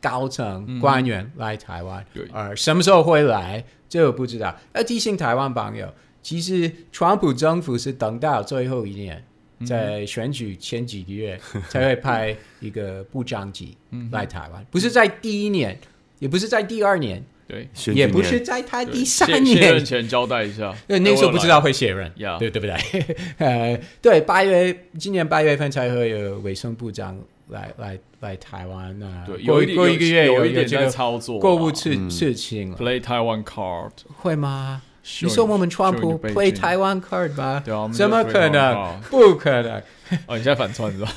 [0.00, 2.04] 高层官员来台湾？
[2.12, 4.56] 对而什么时候会来，这个不知道。
[4.74, 9.24] 要提醒台湾朋友，其实川普政府是等到最后一年，
[9.66, 13.76] 在选举前几个月 才会派一个部长级
[14.12, 15.78] 来台湾，不是在第一年，
[16.18, 19.84] 也不是在第二年，对，也不是在他第三卸卸任年。
[19.84, 23.16] 前交代一下，对， 那时候不知道会卸任，呀对对不对？
[23.38, 32.10] 呃，对，八月今年八月份才会有卫生部长来来来台湾啊，对，过有一点过一个月有一点在有这个操作嘛，购物事嗯。
[32.10, 34.82] 事情了，play Taiwan card，会吗？
[35.22, 37.62] 你说我们川普 play 台湾 card 吗？
[37.64, 39.00] 对啊，怎么可能？
[39.10, 39.82] 不可能。
[40.26, 41.12] 哦，你现在反串是吧？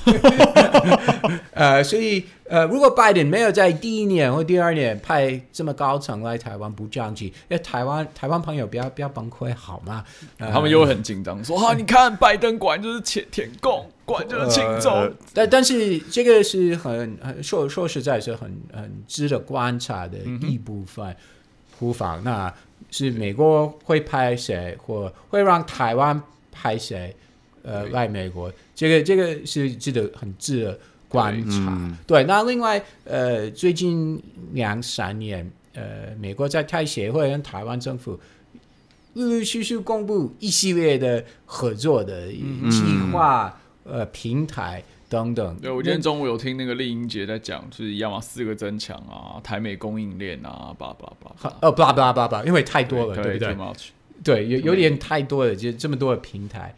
[1.53, 10.03] 呃，所以呃，如果拜登没有在第一年或第二年派这么高层来台湾不降级，因为台湾台湾朋友不要不要崩溃好吗？
[10.37, 21.15] 呃 他们又会很紧张，说啊，你看拜登果然就是舔舔共，果然就是亲中呃，但但是这个是很很说说实在是很很值得观察的一部分。
[21.79, 22.53] 互访那
[22.91, 27.15] 是美国会派谁，或会让台湾派谁，
[27.63, 27.91] 呃，对。
[27.91, 31.57] 来美国，这个这个是值得很值得观察。
[31.69, 31.97] 嗯。
[32.05, 34.21] 对，那另外呃，最近
[34.53, 38.19] 两三年，呃，美国在泰协会跟台湾政府
[39.13, 45.57] 陆陆续续公布一系列的合作的计划、呃平台等等。
[45.57, 53.55] 对，我今天中午有听那个丽英姐在讲，就是一样嘛，四个增强啊，台美供应链啊，叭叭叭叭，呃，巴拉巴拉巴拉巴拉，因为太多了，对不对？
[54.23, 56.73] 对，有有点太多了，就这么多的平台，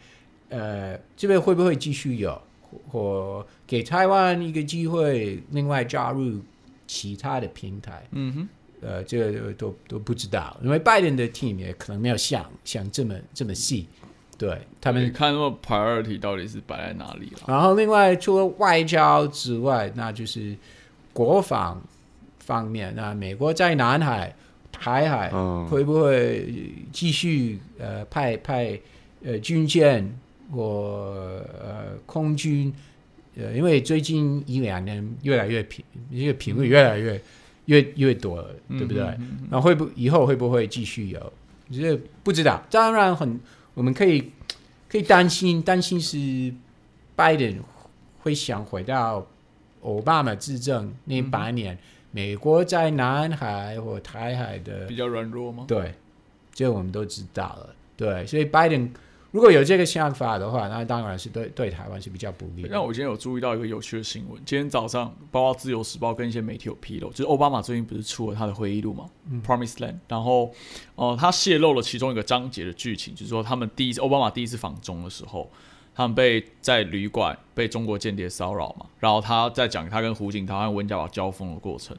[0.48, 6.40] 呃，这边会不会继续有，或或给台湾一个机会，另外加入
[6.86, 8.06] 其他的平台？
[8.12, 8.48] 嗯哼，
[8.80, 13.88] 呃，这个都都不知道，因为拜登的 team 也可能没有想想这么这么细，
[14.36, 15.04] 对他们。
[15.04, 17.40] 你看那么 priority 到底是摆在哪里了？
[17.46, 20.54] 然后另外除了外交之外，那就是
[21.12, 21.82] 国防
[22.40, 24.34] 方面，那美国在南海、
[24.70, 28.78] 台海嗯会不会继续呃派派
[29.24, 30.18] 呃军舰
[30.54, 32.72] 或呃空军？
[33.36, 37.20] 呃，因为最近一两年越来越频，这个频率越来越
[37.64, 39.02] 越越多了，对不对？
[39.02, 41.32] 那嗯嗯然后会不以后会不会继续有？
[41.72, 42.62] 这不知道。
[42.70, 43.40] 当然很，
[43.74, 44.30] 我们可以
[44.88, 46.54] 可以担心，担心是
[47.16, 47.58] 拜登
[48.20, 49.26] 会想回到
[49.82, 51.76] 奥巴马执政那八年，
[52.12, 55.64] 美国在南海或台海的比较软弱吗？
[55.66, 55.92] 对，
[56.52, 57.74] 这我们都知道了。
[57.96, 58.88] 对，所以拜登
[59.34, 62.68] 如果有这个想法的话，那当然是对对台湾是比较不利的。
[62.68, 69.10] 让我今天有注意到一个有趣的新闻，今天早上包括《自由时报》跟一些媒体有披露，就是奥巴马最近不是出了他的回忆录嘛
[69.42, 70.52] ，p r o m i s e Land），然后
[70.94, 75.50] 呃，他泄露了其中一个章节的剧情，就是说他们第一次奥巴马第一次访中的时候，
[75.96, 81.96] 他们被在旅馆被中国间谍骚扰嘛，然后他在讲他跟胡锦涛和温家宝交锋的过程。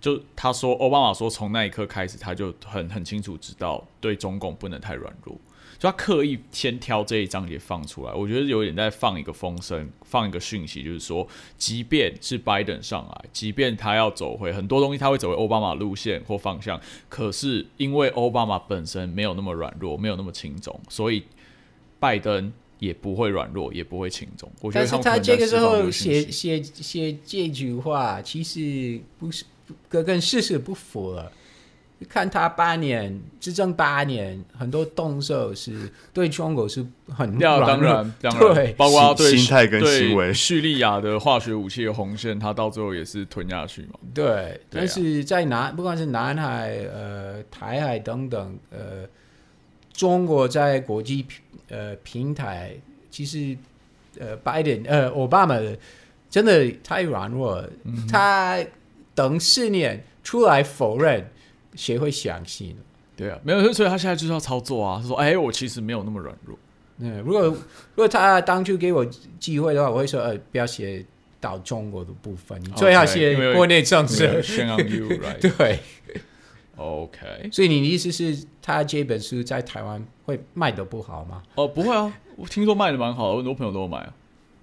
[0.00, 5.36] 就他说奥巴马说从那一刻开始，他就很很清楚知道对中共不能太软弱，
[5.78, 21.22] 就他刻意先挑这一章节放出来，我觉得有点在放一个风声，放一个讯息，就是说，即便是拜登上来，即便他要走回很多东西，他会走回奥巴马路线或方向，可是因为奥巴马本身没有那么软弱，没有那么轻重，所以
[22.00, 22.52] 拜登。
[22.80, 24.48] 也不会软弱，也不会轻重。
[24.60, 29.44] 我觉得但是他这个时候写写写写这句话，其实不是
[29.88, 31.32] 跟跟事实不符了。
[32.08, 43.98] 看他八年执政八年，很多动作是对中国是很要当然当然对，包括对心态跟行为，叙利亚的化学武器的红线，他到最后也是吞下去嘛。
[44.14, 49.04] 对，但是在南不管是南海、呃台海等等，呃，
[49.92, 51.26] 中国在国际
[51.68, 52.76] 呃平台，
[53.10, 53.56] 其实
[54.20, 55.56] 呃拜登呃奥巴马
[56.30, 57.68] 真的太软弱了，
[58.08, 58.56] 他
[59.16, 61.28] 等四年出来否认。
[61.78, 62.76] 谁会相信？
[63.16, 65.00] 对啊，没有，所以他现在就是要操作啊。
[65.02, 66.56] 他说：“哎，我其实没有那么软弱。”
[66.98, 67.56] 嗯，如果如
[67.96, 69.04] 果他当初给我
[69.40, 71.04] 机会的话，我会说：“呃，不要写
[71.40, 74.26] 到中国的部分，你最好写国内政治。
[75.56, 75.80] ”对
[76.76, 77.48] ，OK。
[77.52, 81.42] 所以你的意思是，他这本书在台湾会卖的不好吗？
[81.56, 84.14] 哦，不会啊，我听说卖的蛮好的，很多朋友都有买啊。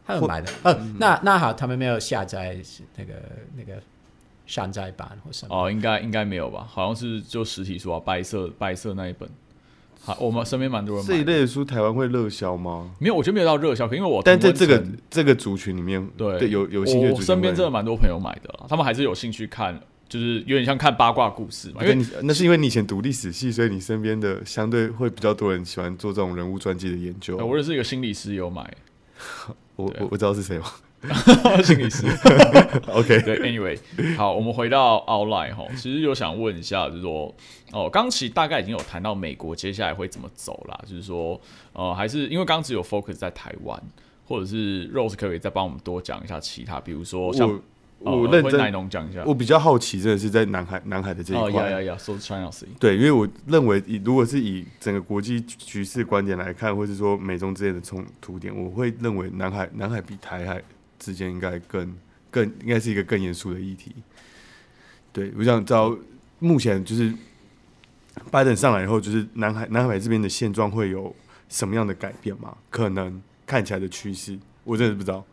[0.08, 0.50] 他有买的。
[0.64, 2.58] 呃，那那好，他们没有下载
[2.96, 3.14] 那个
[3.58, 3.82] 那个。
[4.46, 5.56] 山寨版或什么？
[5.56, 6.68] 哦，应该应该没有吧？
[6.70, 9.30] 好像是就实体书啊，白色白色那一本。
[10.02, 12.92] 好，我们身边蛮多人这一类的书，台湾会热销吗？
[13.00, 21.82] 没有，我觉得没有到热销，因为我但在这个这个族群里面，对有有兴趣，我身边真的蛮多朋友买的，他们还是有兴趣看，就是有点像看八卦故事嘛。
[21.82, 27.38] 因为你那是因为你以前读历史系，所以你身边的相对会比较多人喜欢做这种人物传记的研究。
[27.38, 28.62] 我认识一个心理师有买，
[29.76, 30.66] 我我我知道是谁吗？
[31.64, 32.08] 心理师，
[32.92, 33.78] OK，对，Anyway，
[34.18, 37.34] 好，我们回到 Outline 哈，其实有想问一下，就是说，
[37.72, 41.40] 哦，刚其实大概已经有谈到美国接下来会怎么走啦，就是说，
[41.74, 43.80] 呃，还是因为刚只有 focus 在台湾，
[44.26, 47.60] 或者是 Rose 可以再帮我们多讲一下其他，比如说像。
[47.98, 51.64] 我认真讲一下，我比较好奇，真的是在南海南海的这一块。
[51.64, 52.66] 呀呀呀，So China Sea。
[52.78, 60.62] 对，因为我认为，以如果是以整个国际局势观点来看，或是说美中之间的冲突点，我会认为南海南海比台海
[61.06, 61.96] 之间应该更
[62.32, 63.94] 更应该是一个更严肃的议题。
[65.14, 65.96] 对，我想知道
[66.40, 67.14] 目前就是
[68.32, 71.16] 拜登上来以后，就是南海南海这边的现状会有
[71.48, 72.58] 什么样的改变吗？
[72.72, 75.24] 可能看起来的趋势，我真的不知道。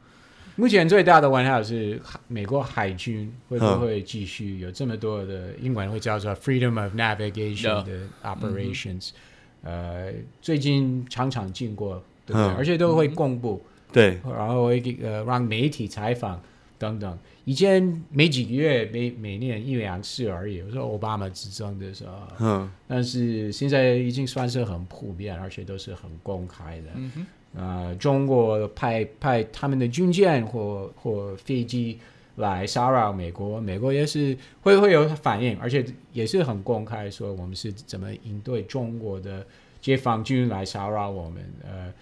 [0.56, 9.12] 目前最大的问号是美国海军会不会继续有这么多的英文会叫做 freedom of navigation 的 operations？
[9.62, 12.48] 呃，最近常常经过，对不对？
[12.54, 16.40] 而且都会公布，对，然后会呃让媒体采访
[16.78, 17.18] 等等。
[17.44, 20.62] 以前每几个月、每每年一两次而已。
[20.62, 26.86] 我说奥巴马执政的时候，嗯，但是现在已经算是很普遍，而且都是很公开的。
[27.54, 31.98] 呃，中国派派他们的军舰或或飞机
[32.36, 39.44] 来骚扰美国，美国也是会会有反应，而且也是很公开说我们是怎么应对中国的
[39.80, 41.44] 解放军来骚扰我们。
[41.62, 41.92] 呃，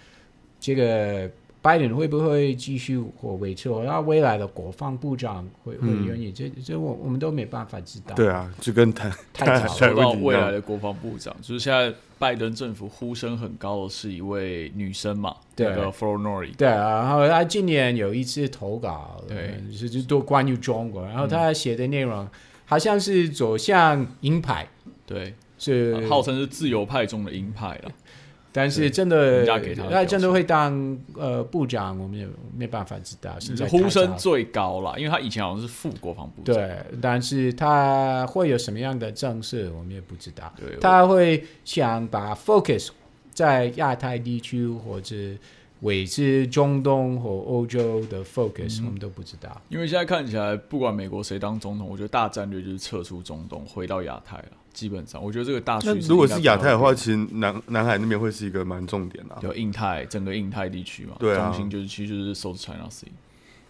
[0.60, 1.28] 这个
[1.62, 3.68] 拜登会不会继续或维持？
[3.68, 6.32] 然后未来的国防部长会会愿意？
[6.32, 8.14] 这这我我们都没办法知道。
[8.14, 11.92] 对啊，就跟谈太说到未来的国防部长，就是现在。
[12.20, 16.54] 拜登政府呼声很高的是一位女生嘛，那个 f l o r Nori。
[16.54, 22.28] 对啊，然后他今年有一次投稿，对，是就多关于中国，然后他写的内容
[22.66, 24.68] 好像是走向鹰派，
[25.06, 27.90] 对，是号称是自由派中的鹰派了。
[28.52, 29.44] 但是真的，
[29.88, 33.38] 那真的会当呃部长，我们也没办法知道。
[33.38, 36.54] 现在呼声最高了，因为他以前好像是副国防部长。
[36.54, 40.52] 对，但是他会有什么样的政策，我们也不知道。
[40.80, 42.88] 他会想把 focus
[43.32, 45.14] 在亚太地区或者
[45.82, 49.60] 维持中东或欧洲的 focus，我们都不知道。
[49.68, 54.44] 因为现在看起来，不管美国谁当总统，我觉得大战略就是撤出中东，回到亚太了。
[54.72, 56.08] 基本上，我觉得这个大趋势。
[56.08, 59.36] 如果是亚太的话，其实南南海那边会是一个蛮重点的。
[59.42, 63.08] 有印太，整个印太地区嘛，对中心就是其实就是 South China Sea。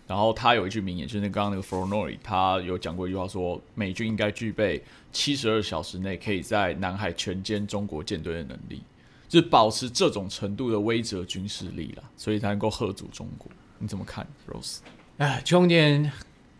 [0.06, 4.82] 然后他有一句名言，就是那刚刚那个 f o r n o r i 他有讲过一句话，说美军应该具备
[5.12, 8.82] 七十二小时内可以在南海全歼中国舰队的能力，
[9.28, 13.48] 就是保持这种程度的威慑军事力了，所以才能够吓阻中国。
[13.78, 14.78] 你怎么看，Rose？
[15.18, 16.10] 哎，重点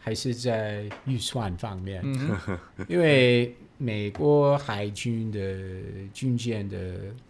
[0.00, 2.02] 还是在预算方面，
[2.88, 3.54] 因为。
[3.82, 5.40] 美国海军的
[6.12, 6.76] 军舰的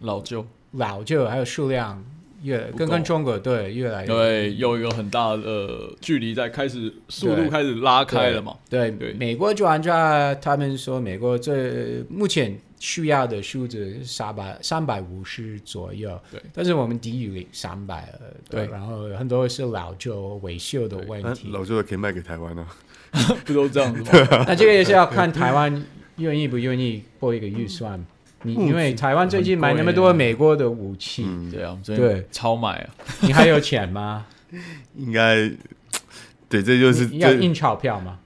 [0.01, 2.03] 老旧、老旧还有数量
[2.43, 8.57] 越跟跟中国对越来越对，有一个很大的距离在开始，速度对开始拉开了嘛。
[8.69, 18.19] 对对美国专家他们说，美国这目前需要的数字三百三百五十左右，对，但是我们低于三百了，
[18.49, 22.67] 对然后很多是老旧维修的问那题，老旧的可以卖给台湾啊。
[23.45, 24.45] 不都这样子吗？
[24.47, 28.03] 那这个也是要看台湾愿意不愿意拨一个预算。
[28.43, 32.89] 你因为台湾最近买那么多美国的武器，嗯，对啊，我们最对近超买啊，
[33.21, 34.25] 你还有钱吗？
[34.95, 35.47] 应该
[36.49, 38.19] 对，这就是要印钞票吗？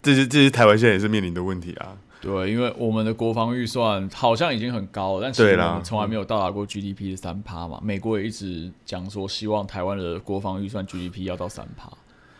[0.00, 1.98] 这是这是台湾现在也是面临的问题啊。
[2.20, 7.80] 对，因为我们的国防预算好像已经很高了，但其实我们从来没有到达过 GDP 的三趴嘛。
[7.82, 11.88] 美国也一直讲说，希望台湾的国防预算 GDP 要到三趴。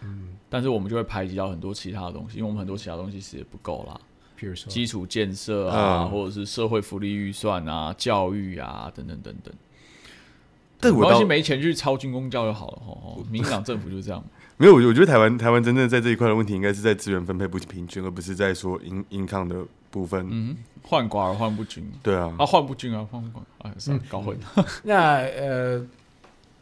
[0.03, 4.01] 嗯，但是我们就会排挤到很多其他的东西，因为我们很多其他东西其实也不够啦，
[4.35, 9.55] 比如说，基础建设啊，嗯或者是社会福利预算啊、教育啊等等等等。
[10.81, 12.83] 但我倒没关系，没钱去抄军工教就好了。
[12.85, 14.25] 吼吼，民进党政府就是这样。
[14.59, 20.27] 没有，我我觉得台湾台湾真正在这一块的问题，应该是在资源分配不平均，而不是在说银银抗的部分。
[20.29, 24.37] 嗯，换寡而换不均对啊，啊，换不均啊，换不均，哎，算了，搞混。
[24.83, 25.87] 那呃，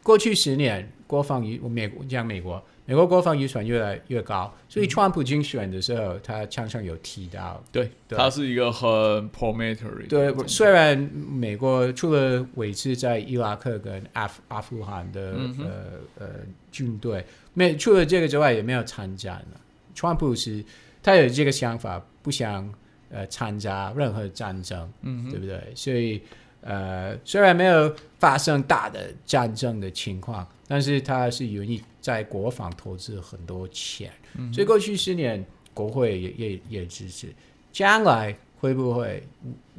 [0.03, 8.17] 过去十年国防与美国讲美国，美国国防预算越来越高，所以川普竞选的时候，他常常有提到，对，对。
[8.17, 8.89] 他是一个很
[9.29, 16.29] prometory 的对虽然美国除了维持在伊拉克跟阿富阿富汗的、嗯呃呃
[16.71, 19.59] 军队，没除了这个之外也没有参战了。
[19.93, 20.63] 川普是
[21.03, 22.73] 他有这个想法，不想
[23.11, 25.61] 呃参加任何战争，嗯，对不对？
[25.75, 26.21] 所以
[26.61, 37.33] 呃，虽然没有发生大的战争的情况，但是他是愿意在国防投资很多钱，嗯所以过去十年国会也也也支持，
[37.71, 39.23] 将来会不会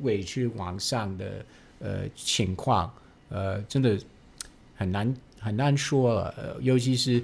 [0.03, 1.45] 委屈往上的
[1.81, 2.91] 呃情况，
[3.29, 3.99] 呃，真的
[4.77, 7.23] 很难很难说了，呃，尤其是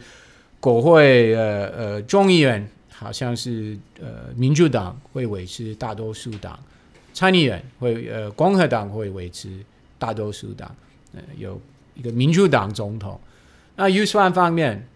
[0.60, 6.58] 国会呃呃众议员好像是呃民主党会维持大多数党。
[7.14, 9.48] 参议员会呃共和党会维持
[9.98, 10.70] 大多数党，
[11.14, 11.58] 呃有
[11.94, 13.18] 一个民主党总统。
[13.76, 14.86] 那预算方面，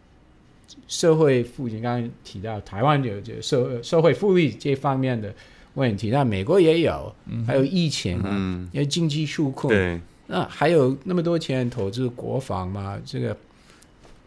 [0.86, 5.32] 社会福利刚刚提到台湾有这社社会福利这方面的
[5.74, 7.14] 问题，那美国也有，
[7.46, 13.00] 还有疫情啊，嗯，因为经济纾困，对，那还有那么多钱投资国防嘛？
[13.04, 13.36] 这个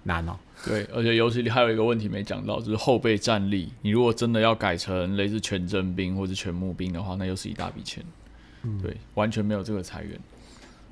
[0.03, 0.35] 难哦。
[0.63, 3.71] 对，而且尤其还有一个问题没讲到，就是后备战力。
[3.81, 8.03] 你如果真的要改成类似全征兵或者全募兵的话，那又是一大笔钱。
[8.81, 10.19] 对，完全没有这个裁员。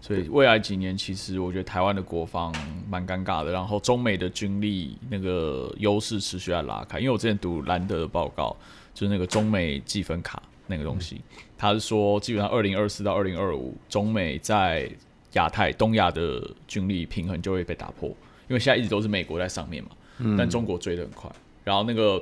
[0.01, 2.51] 所以未来几年，其实我觉得台湾的国防
[2.89, 3.51] 蛮尴尬的。
[3.51, 6.99] 然后中美的军力那个优势持续在拉开。
[6.99, 8.55] 因为我之前读兰德的报告，
[8.93, 11.21] 就是那个中美计分卡那个东西，
[11.57, 14.89] 他是说基本上二零二四到二零二五，中美在
[15.33, 18.09] 亚太、东亚的军力平衡就会被打破。
[18.49, 19.91] 因为现在一直都是美国在上面嘛，
[20.37, 21.31] 但中国追得很快，
[21.63, 22.21] 然后那个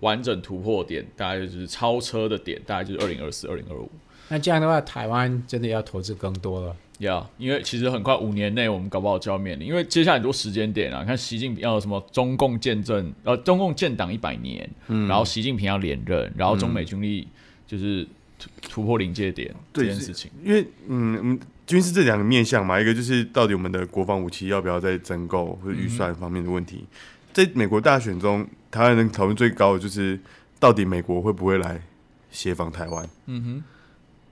[0.00, 3.90] 完整突破点大概就是超车的点，大概就是二零二四、二零二五。
[4.28, 6.74] 那这样的话，台湾真的要投资更多了。
[7.00, 17.28] 呀因为其实很快五年内我们搞不好就要面临，因为接下来很多时间点啊，你看习近平要什么中共建政，呃，中共建党一百年，然后习近平要连任，然后中美军力
[17.66, 18.02] 就是
[18.38, 20.30] 突突破临界点这件事情。
[20.42, 26.86] 因为嗯嗯，军事这两个面向嘛，一个就是到底我们的国防武器要不要再增购或者预算方面的问题，
[27.32, 30.18] 在美国大选中，台湾人讨论最高的就是
[30.60, 31.82] 到底美国会不会来
[32.30, 33.08] 协防台湾？
[33.26, 33.64] 嗯哼，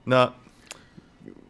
[0.05, 0.31] 那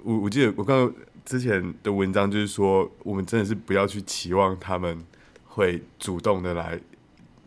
[0.03, 4.97] 我我记得我刚刚之前的文章就是说，我们真的是不要去期望他们
[5.45, 6.79] 会主动的来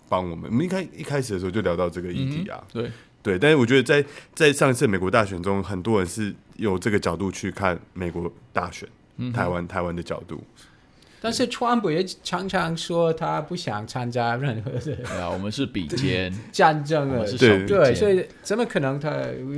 [0.08, 0.50] 帮我们。
[0.50, 2.90] 我们一开一开始的时候就聊到这个议题啊，对，
[3.28, 3.38] 对。
[3.38, 4.04] 但是我觉得在
[4.34, 10.42] 在上一次美国大选中，很多人是有这个角度去看美国大选，嗯台湾台湾的角度。
[11.20, 19.10] 但是川普也常常说他不想参加任何的啊，我们是比肩， 战争了我们，是对所以怎么可能他？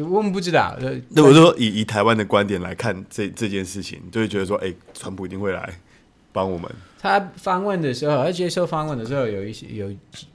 [0.09, 0.75] 我们不知道。
[0.81, 5.71] 呃那我说以以台湾的观点来看这这件事情，就会觉得说，哎、川普一定会来
[6.33, 6.71] 帮我们。
[6.99, 10.27] 他访问的时候，而接受访问的时候，有一些有几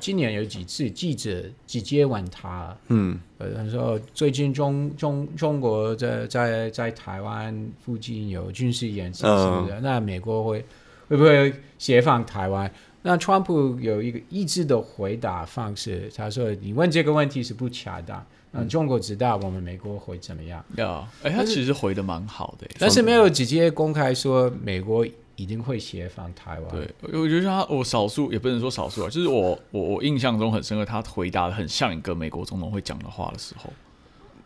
[0.00, 9.80] 今年有几次记者直接问他，嗯，呃，他说最近中中中国在在在台湾附近有军事演习，是不是？
[9.80, 10.64] 那美国会
[11.08, 12.70] 会不会协防台湾？
[13.04, 18.24] 那川普有一个一致的回答方式，他说：“你问这个问题是不恰当。
[18.52, 25.04] 那中国知道我们美国会怎么样，呀，哎，他其实回的蛮好的，但是没有直接公开说美国
[25.36, 26.70] 一定会协防台湾。
[26.70, 26.88] 对，
[27.20, 33.72] 我觉得他我少数也不能说少数啊，就是我我我印象中很深刻，他回答的很像一个美国总统会讲的话的时候，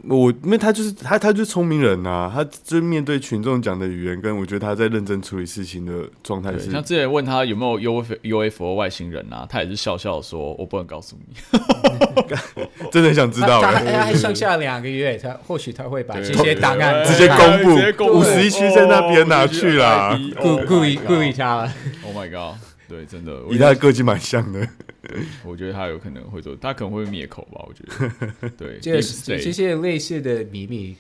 [0.09, 5.93] 我因为他就是他，他就是聪明人呐、他就是面对群众讲的语言，跟我觉得他在认真处理事情的
[6.23, 11.59] 状态对，是像之前问他有没有 U F U F O 外星人啊，他也是笑笑说：“我不能告诉你。
[12.91, 21.73] 真的想知道他还剩下两个月，他或许他会把这些档案直接公布直接公布五十一区在那边拿去啦哦故故意 Oh 故意他了。
[22.05, 22.59] Oh my god！
[22.89, 24.61] 对，真的，以他的个性蛮像的。
[25.45, 27.65] 我觉得他有可能会做，他可能会灭口吧。
[27.67, 27.83] 我觉
[28.41, 30.97] 得， 对，这个 Deep 这些类似的秘密，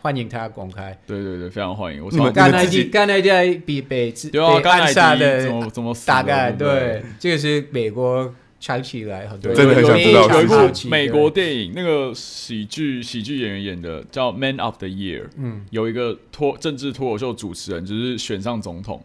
[0.00, 0.98] 欢迎他公开。
[1.06, 2.04] 对对对，非常欢迎。
[2.04, 19.04] 我你们超甘乃自己迪甘乃迪被被自对啊，被甘乃暗杀迪怎的么怎么大概对这个是美国长期以来很多对真的很想知道有一部美国电影，那个喜剧喜剧演员演的叫《Man of the Year》，嗯，有一个脱政治脱口秀主持人，就是选上总统，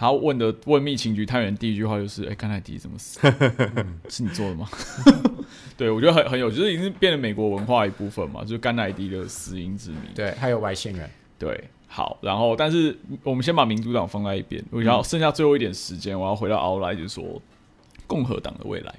[0.00, 3.20] 他问的问密情局探员第一句话就是：“哎、甘乃迪怎么死？
[4.08, 4.66] 是你做的吗？”
[5.76, 9.98] 对，我觉得很很有，就是已经变成美国文化一部分嘛，就是甘乃迪的死因之谜。
[10.14, 11.10] 对，还有外星人。
[11.38, 17.42] 对，好，然后但是我们先把民主党放在一边，我想要剩下最后一点时间，我要回到奥莱，就是说
[18.06, 18.94] 共和党的未来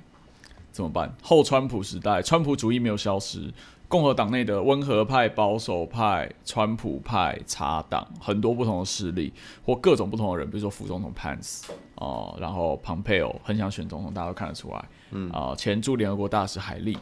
[0.71, 1.11] 怎么办？
[1.23, 3.51] 后川普时代，川普主义没有消失，
[3.91, 9.33] 共和党内的温和派、保守派、川普派、茶党，很多不同的势力
[9.65, 11.63] 或各种不同的人，比如说副总统 Pence
[11.95, 16.97] 哦、然后 Pompeo 很想选总统，大家都看得出来，嗯啊、前驻联合国大使海利。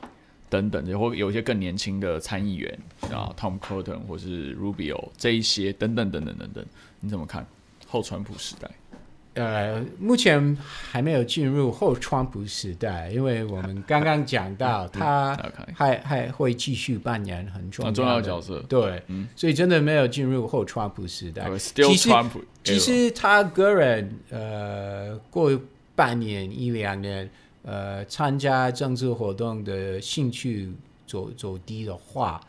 [0.49, 2.79] 等等，也或有一些更年轻的参议员
[3.13, 6.65] 啊，Tom Cotton 或是 Rubio 这一些等等等等等等，
[7.01, 7.45] 你怎么看
[7.87, 8.67] 后川普时代？
[9.39, 10.57] 呃，目前
[10.91, 15.37] 还没有进入后川普时代，因为我们刚刚讲到他
[15.73, 18.59] 还还会继续扮演很重要很重要的的角色。
[18.67, 19.29] 对，嗯。
[19.37, 21.49] 所以真的没有进入后川普时代。
[21.57, 22.09] 其实
[22.65, 25.57] 其实他个人呃，过
[25.95, 27.29] 半年一两年，
[27.63, 30.69] 呃，参加政治活动的兴趣
[31.07, 32.41] 走走低的话，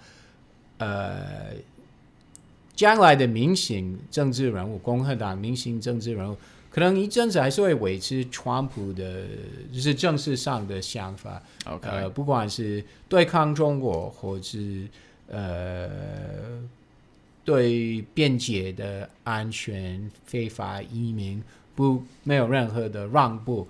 [0.78, 1.52] 呃，
[2.74, 6.36] 将来的明星政治人物，共和党明星政治人物，
[6.70, 9.24] 可能一阵子还是会维持川普的，
[9.72, 11.42] 就是政治上的想法。
[11.66, 14.86] OK，、呃，不管是对抗中国，或是
[15.26, 15.90] 呃
[17.44, 21.42] 对便捷的安全、非法移民
[21.74, 23.66] 不没有任何的让步，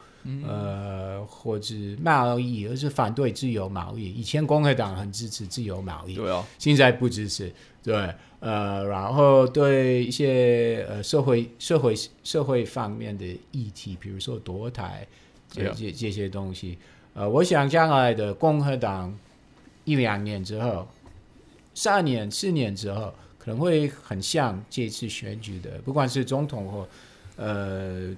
[0.47, 4.13] 呃，或者贸易，而是反对自由贸易。
[4.13, 6.19] 以前共和党很支持自由贸易，
[6.59, 7.51] 现在不支持，
[7.83, 15.07] 对，呃，然后对一些呃社会社会社会方面的议题，比如说堕胎
[15.51, 16.79] 这这这些东西，
[17.13, 19.15] 呃，我想将来的共和党
[19.85, 20.89] 一两年之后，
[21.75, 26.89] 三年四年之后，可能会很像这次选举的，不管是总统或
[27.37, 28.09] 呃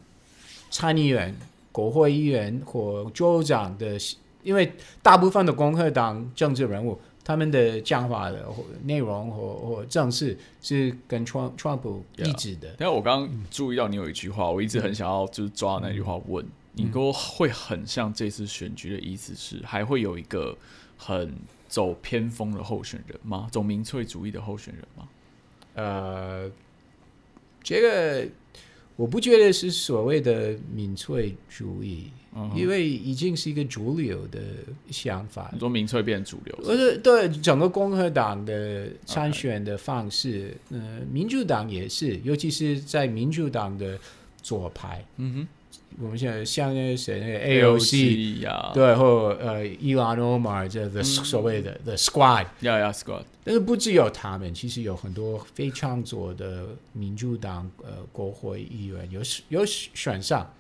[0.70, 1.36] 参议员、
[1.72, 3.98] 国会议员或州长的，
[4.44, 6.96] 因为大部分的共和党政治人物。
[7.24, 12.74] 他们的讲话的或内容或或政事是跟川川普一致的。
[12.78, 20.56] 但我刚刚注意到你有一句话，我一直很想要就是抓那句话问你，都会很像这次选举的意思是，还会有一个
[20.96, 21.34] 很
[21.68, 23.48] 走偏锋的候选人吗？
[23.52, 25.08] 走民粹主义的候选人吗？
[25.74, 26.50] 呃，
[27.62, 28.26] 这个
[29.02, 34.38] 我不觉得是所谓的民粹主义，嗯因为已经是一个主流的
[34.92, 35.50] 想法。
[35.52, 35.58] 你。
[35.58, 43.98] 说民粹变主流，而是对整个共和党的参选的方式，呃，民主党也是，尤其是在民主党的
[44.40, 45.48] 左派，嗯
[46.00, 59.20] 我们现在像那个谁那个 AOC，呀，对，或呃伊朗欧马尔这的所谓的 The Squad，呀呀，Squad，但是不只有他们，其实有很多非常左的民主党呃国会议员有
[59.50, 60.52] 有选上，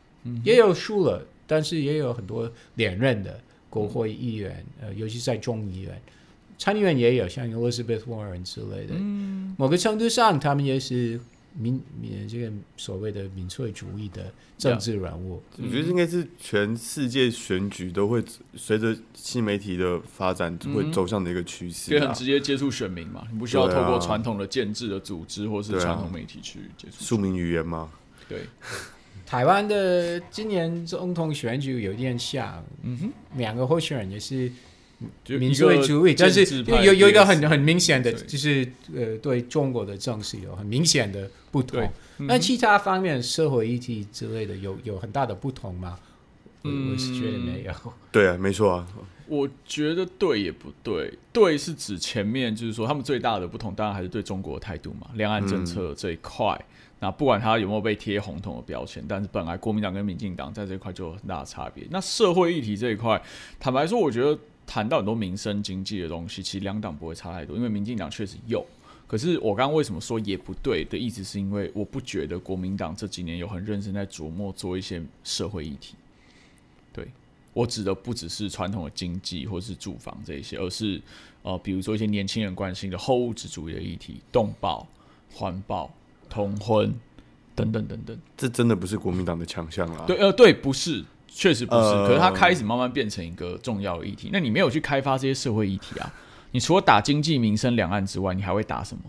[0.44, 3.40] 也有输了，但是也有很多连任的
[3.70, 6.00] 国会议员，呃，尤其在众议院、
[6.58, 8.94] 参议院也有，像 Elizabeth Warren 之类的。
[9.56, 11.18] 某个程度上，他们也是
[11.54, 15.42] 民民这个所谓的民粹主义的政治人物。
[15.58, 18.24] 我觉得应该是全世界选举都会
[18.56, 21.94] 随着新媒体的发展会走向的一个趋势。
[21.94, 22.14] 啊可以很。
[22.22, 27.04] 直接接触选民嘛，你不需要透过传统的建制的组织或是传统媒体去接触。
[27.04, 27.90] 庶民语言吗，
[28.28, 28.42] 对，
[29.26, 34.54] 台湾的今年总统选举有点像，嗯哼，两个候选人也是就
[35.28, 45.98] 民粹主义，但是有有有一个很很明显的，就是呃对中国的政治有很明显的不同那其他方面社会议题之类的有有很大的不同吗？
[46.62, 47.72] 我我是觉得没有。
[48.12, 48.86] 对啊，没错啊，
[49.26, 56.56] 我觉得对也不对，对是指前面就是说他们最大的不同，当然还是对中国的态度嘛，两岸政策这一块。
[57.00, 61.84] 那不管他有没有被贴红统的标签，但是本来国民党跟民进党在这一块就有很大的差别。
[61.90, 63.20] 那社会议题这一块，
[63.58, 68.64] 坦白说，我觉得谈到很多民生经济的东西，其实两党不会差太多，因为民进党确实有。
[69.06, 75.94] 可是我刚刚为什么说也不对的意思，是因为我不觉得国民党这几年有很认真在琢磨做一些社会议题。
[76.94, 77.06] 对
[77.52, 80.98] 我指的不只是传统的经济或是住房这一些，而是
[81.42, 84.86] 呃，比如说一些年轻人关心的后物质主义的议题，动保、
[85.30, 85.92] 环保、
[86.30, 86.94] 同婚
[87.54, 88.18] 等等等等。
[88.34, 90.04] 这真的不是国民党的强项啦。
[90.06, 91.04] 对，呃，对，不是，
[91.34, 91.80] 确实不是。
[91.80, 94.30] 呃可是它开始慢慢变成一个重要的议题。
[94.32, 96.12] 那你没有去开发这些社会议题啊？
[96.52, 99.02] 你除了打经济、民生、两岸之外，你还会打什么？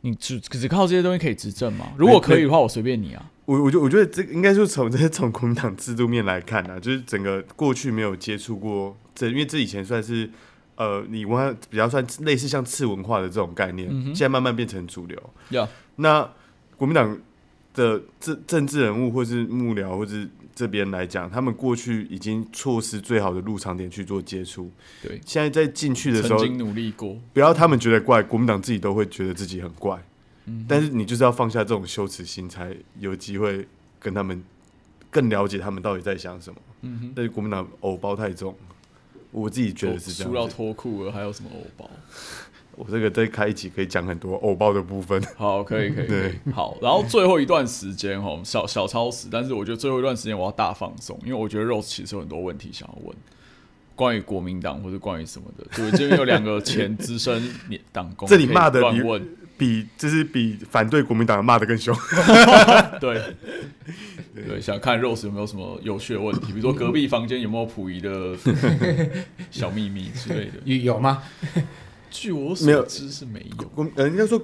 [0.00, 1.92] 你只只靠这些东西可以执政吗？
[1.96, 3.30] 如果可以的话，我随便你啊。
[3.44, 10.28] 我我觉我觉得这个应该是从这是从国民党制度面来看啊，就是整个过去没有接触过这，因为这以前算是
[10.76, 15.20] 呃，你文化比较算类似像次文化的这种概念，嗯现在慢慢变成主流。
[15.50, 16.28] 呀、那
[16.76, 17.18] 国民党
[17.78, 24.70] 的政政治人物或是幕僚或是这边来讲，他们过去已经错失最好的入场点去做接触，
[25.00, 27.16] 对，现在在进去的时候，曾经努力过。
[27.32, 30.02] 不要他们觉得怪，国民党自己都会觉得自己很怪。
[30.46, 33.68] 嗯但是你就是要放下这种羞耻心，才有机会
[34.00, 34.42] 跟他们
[35.10, 36.60] 更了解他们到底在想什么。
[36.82, 38.54] 嗯哼，但是国民党偶包太重，
[39.30, 40.56] 我自己觉得是这输到样子。
[40.56, 41.90] 脱裤了，还有什么偶包？
[42.78, 45.20] 我这个再开一集可以讲很多偶包的部分。
[45.36, 46.32] 好，可以，可以，对。
[46.52, 53.16] 好，然后最后一段时间哈，小小超时，但是我觉得最后一段时间我要大放松，因为我觉得 Rose 其实有很多问题想要问，
[53.96, 55.66] 关于国民党或者关于什么的。
[55.74, 57.42] 对，这边有两个前资深
[57.90, 61.92] 党工，这里骂的你可以乱问，比就是比反对国民党骂的更凶。
[63.00, 63.20] 对，
[64.46, 68.36] 对，想看 Rose 有没有什么有趣的问题，比如说隔壁房间有没有溥仪的
[69.50, 70.52] 小秘密之类的。
[70.64, 71.24] 有有吗？
[72.10, 73.68] 据我所知是没有。
[73.68, 74.40] 国呃，应该说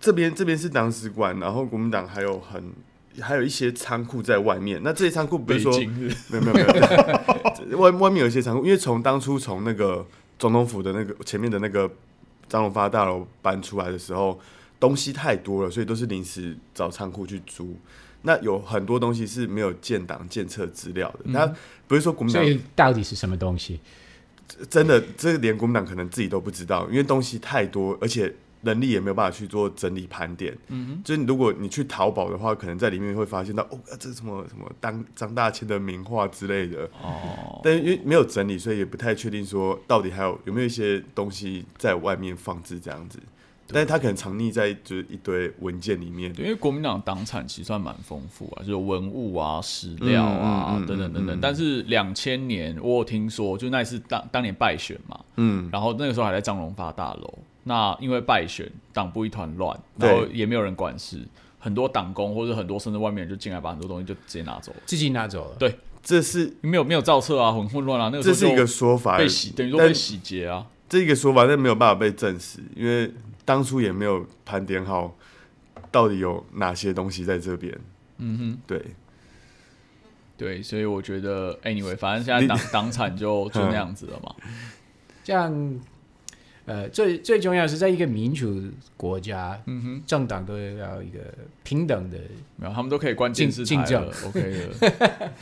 [0.00, 2.72] 这边这边是党史馆，然后国民党还有很
[3.20, 4.80] 还有一些仓库在外面。
[4.82, 5.72] 那这些仓库不北是说
[6.28, 6.60] 没有没有没
[7.70, 10.06] 有， 外外面有一些仓库，因为从当初从那个
[10.38, 11.90] 总统府的那个前面的那个
[12.48, 14.38] 张荣发大楼搬出来的时候，
[14.78, 17.76] 东西太多了，所以都是临时找仓库去租。
[18.22, 21.46] 那有很多东西是没有建档建测资料的，那
[21.86, 23.80] 不是说国民党所以到底是什么东西？
[24.70, 30.56] 真的，这个连国民党可能自己都不知道，因为东西太多，而且人力也没有办法去做整理盘点。
[30.68, 36.84] 嗯就是如果你去淘宝的话，可能在里面会发现到哦，这什么什么当张大千的名画之类的。
[37.02, 43.18] 哦，但是因为没有整理，所以也不太确定说到底还有有没有一些东西在外面放置这样子。
[43.70, 46.32] 但是他可能藏匿在就是一堆文件里面。
[46.32, 51.36] 对，因为国民党党产其实算蛮丰富啊，就是文物啊、史料啊、等等等等。
[51.36, 57.38] 嗯嗯但是两千年我有听说，就那一次当当年败选嘛，嗯，然后那个时候还在张荣发大楼。
[57.64, 61.20] 那因为败选，党部一团乱，然后也没有人管事，
[61.58, 65.56] 很多党工或者很多甚至外面人就进来把很多东西就直接拿走了，自己拿走了。
[65.58, 68.08] 对这是没有没有造册啊，很混乱啊。
[68.10, 70.66] 那个时候这是一个说法，被洗，等于说被洗劫啊。
[70.88, 73.12] 这一个说法，但没有办法被证实，因为
[73.48, 75.16] 当初也没有盘点好
[75.90, 77.74] 到底有哪些东西在这边。
[78.18, 78.58] 嗯哼。
[78.66, 78.84] 对，
[80.36, 84.34] 对，所以我觉得，anyway，反正现在党 党产就就那样子了嘛。
[85.24, 85.80] 这样，
[86.66, 91.18] 呃，最最重要是在一个民主国家，嗯哼，政党都要一个
[91.62, 92.18] 平等的。
[92.56, 95.32] 没有，他们都可以关电视台了，OK 的。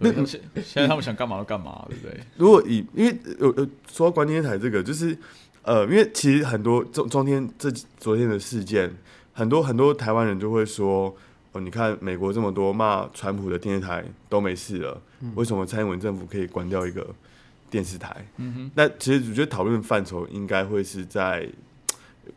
[0.00, 2.20] 对现现在他们想干嘛就干嘛，对不对？
[2.38, 5.14] 如果以因为呃呃说到关电台这个，就是
[5.62, 8.92] 呃，因为其实很多中中天这昨天的事件，
[9.32, 11.14] 很多很多台湾人就会说，
[11.52, 15.00] 哦，你看美国这么多骂川普的电视台都没事了，
[15.34, 17.06] 为什么蔡英文政府可以关掉一个
[17.68, 18.26] 电视台？
[18.38, 21.48] 嗯哼，那其实我觉得讨论范畴应该会是在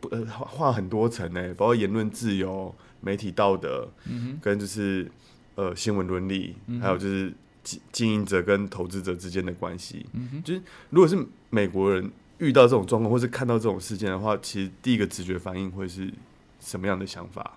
[0.00, 5.10] 不呃画画很多层呢，包括言论自由、媒体道德，嗯跟就是
[5.54, 10.04] 呃新闻伦理，还有就是经经营者跟投资者之间的关系。
[10.12, 11.16] 嗯哼，就是如果是
[11.50, 16.12] 美国人遇到这种状况，或是看到这种事件的话，其实第一个直觉反应会是
[16.60, 17.52] 什么样的想法？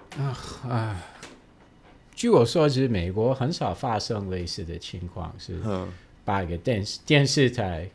[2.15, 5.87] 据我所知，美国很少发生类似的情况，是嗯，
[6.25, 7.87] 把一个电视电视台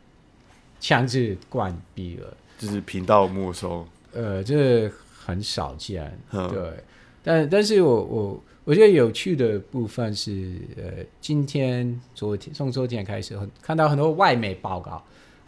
[0.79, 2.37] 强制关闭了。
[2.57, 3.85] 就是频道没收。
[4.13, 6.73] 呃，这很少见，嗯对。
[7.21, 15.03] 但但是我我我觉得有趣的部分是，呃，今天昨天从昨天开始，很看到很多外媒报告，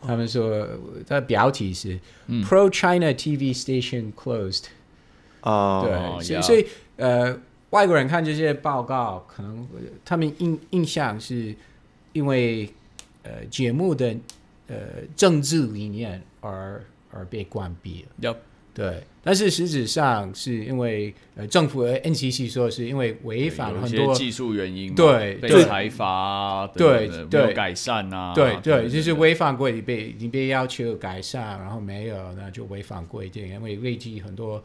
[0.06, 0.68] 他们说
[1.08, 2.44] 它的标题是、嗯。
[2.44, 4.64] “Pro China TV Station Closed”，、
[5.42, 6.66] 啊，对，哦所以
[6.98, 7.38] 呃，
[7.72, 11.56] 外国人看这些报告，可能呃他们印印象是
[12.14, 12.72] 因为
[13.24, 14.16] 呃节目的
[14.68, 14.76] 呃
[15.16, 18.36] 政治理念而而被关闭了。
[18.76, 34.62] 要对，但是实质上是因为呃政府的 NCC 说是因为违反了很多技术原因对，被对对裁罚啊，对对改善啊，对对，对就是违反规被你被要求改善，然后没有，那就违反规定，因为累积很多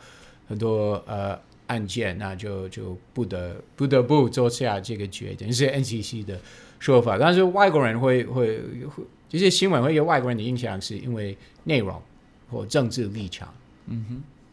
[0.49, 1.39] 很多呃
[1.69, 6.37] 案件，那就就不得不得不做下这个决定，是 NCC 的
[6.81, 7.17] 说法。
[7.17, 12.03] 但是外国人会会会这些新闻会有外国人的印象，是因为内容
[12.51, 13.55] 或政治立场。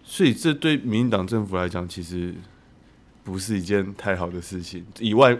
[0.03, 2.33] 所以这对民进党政府来讲，其实
[3.23, 4.85] 不是一件太好的事情。
[4.99, 5.37] 以外，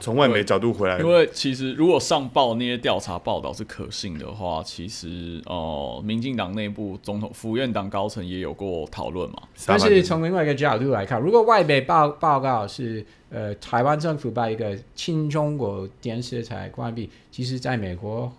[0.00, 9.42] 从外媒角度回来，因为其实如果上报那些调查报道是可信的话，其实呃，民进党内部总统府院党高层也有过讨论嘛。
[9.64, 18.30] 但是从另外一个角度来看，如果外媒报报告是呃台湾政府把一个亲中国电视台关闭，其实在美国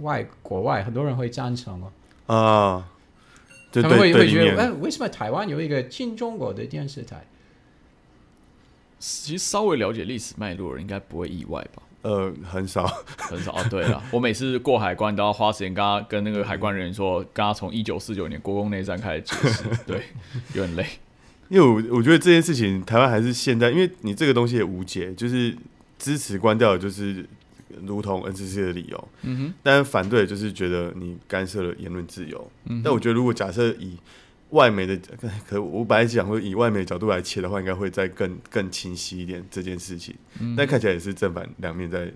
[0.00, 1.82] 外国外很多人会赞成
[2.26, 2.97] 哦，啊，就
[3.72, 7.24] 他们会对对立会觉得，哎，，为什么台湾有一个亲中国的电视台？
[8.98, 11.82] 其实稍微了解历史脉络的人应该不会意外吧？
[12.02, 12.86] 呃，很少。
[13.16, 13.64] 很少哦。
[13.70, 20.02] 对了，我每次过海关都要花时间跟他跟那个海关人员说，跟他从一九四九年国共内战开始解释， 对，
[20.54, 20.86] 有点累。
[21.48, 25.56] 因为我我觉得这件事情，台湾还是现在，因为你这个东西也无解，就是
[25.98, 27.24] 支持关掉就是
[27.86, 32.50] 如同 NCC 的理由，嗯哼，但反对就是觉得你干涉了言论自由。
[32.66, 33.96] 嗯但我觉得如果假设以
[34.50, 34.98] 外媒的，
[35.48, 40.14] 可我本来讲说以外媒的角度来切的话，应该会再更更清晰一点这件事情。
[40.56, 42.10] 但看起来也是正反两面在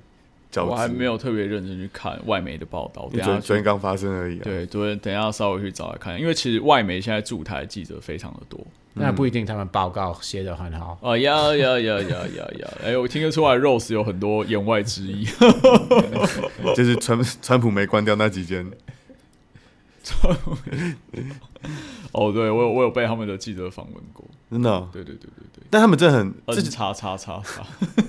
[0.53, 0.69] 交织。
[0.69, 4.43] 嗯我还没有特别认真去看外媒的报道，等下昨昨天刚发生而已啊。
[4.45, 8.65] 对对，等一下稍微去找来看，因为其实外媒现在驻台记者非常的多。
[8.95, 10.99] 那不一定，他们报告写得很好。
[11.01, 12.71] 啊呀呀呀呀呀呀！
[12.85, 15.27] 哎，我听得出来，Rose 有很多言外之意。
[16.77, 18.71] 就是川川普没关掉那几间，
[22.13, 24.25] 哦，对我有我有被他们的记者访问过。
[24.51, 27.65] 真的哦、对对对对对但他们真的很这叉叉叉叉。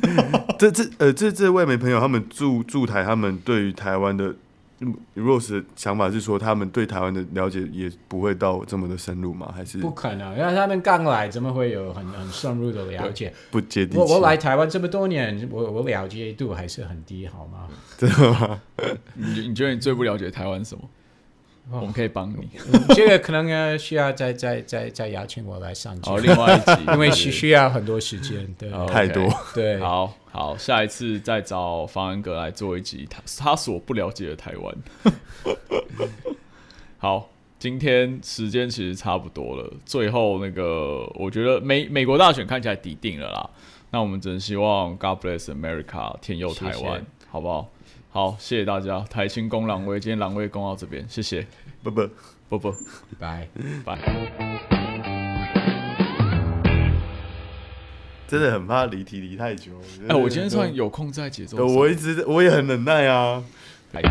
[0.60, 4.36] 这这呃这这外媒朋友他们驻驻台，他们对于台湾的
[4.80, 9.54] 嗯 Rose 的想法是说，他们对台湾的了解也不会到这么的深入吗？
[9.56, 13.34] 还是不可能，因为他们刚来，怎么会有很很深入的了解？
[13.50, 13.98] 不接地气？
[14.00, 17.70] 我我来台湾这么多年，我我了解度还是很低，好吗？
[17.98, 18.60] 真的吗？
[19.14, 20.84] 你你觉得你最不了解台湾什么？
[21.72, 22.50] 我们可以帮你。
[22.94, 28.48] 这个可能呃需要再再再再邀请我来上节好，另外一集， 因为需需要很多时间。
[28.58, 34.76] 对好太多 OK 对，好好，下一次再找方安格来做一集他他所不了解的台湾。
[36.98, 43.50] 好，今天时间其实差不多了，最后那个我觉得美美国大选看起来底定了啦，
[43.92, 47.70] 那我们只能希望 God bless America，天佑台湾，谢谢好不好？
[48.14, 51.48] 好，谢谢大家，台青公朗威，今天朗威公到这边，谢谢，
[51.82, 52.08] 不不，
[52.48, 52.76] 不不，
[53.18, 53.48] 拜。
[53.84, 53.98] 拜。
[58.28, 59.72] 真的很怕离题离太久。
[60.08, 63.44] 哎、我今天算有空在节奏呃，我一直我也很忍耐啊。
[63.92, 64.04] 拜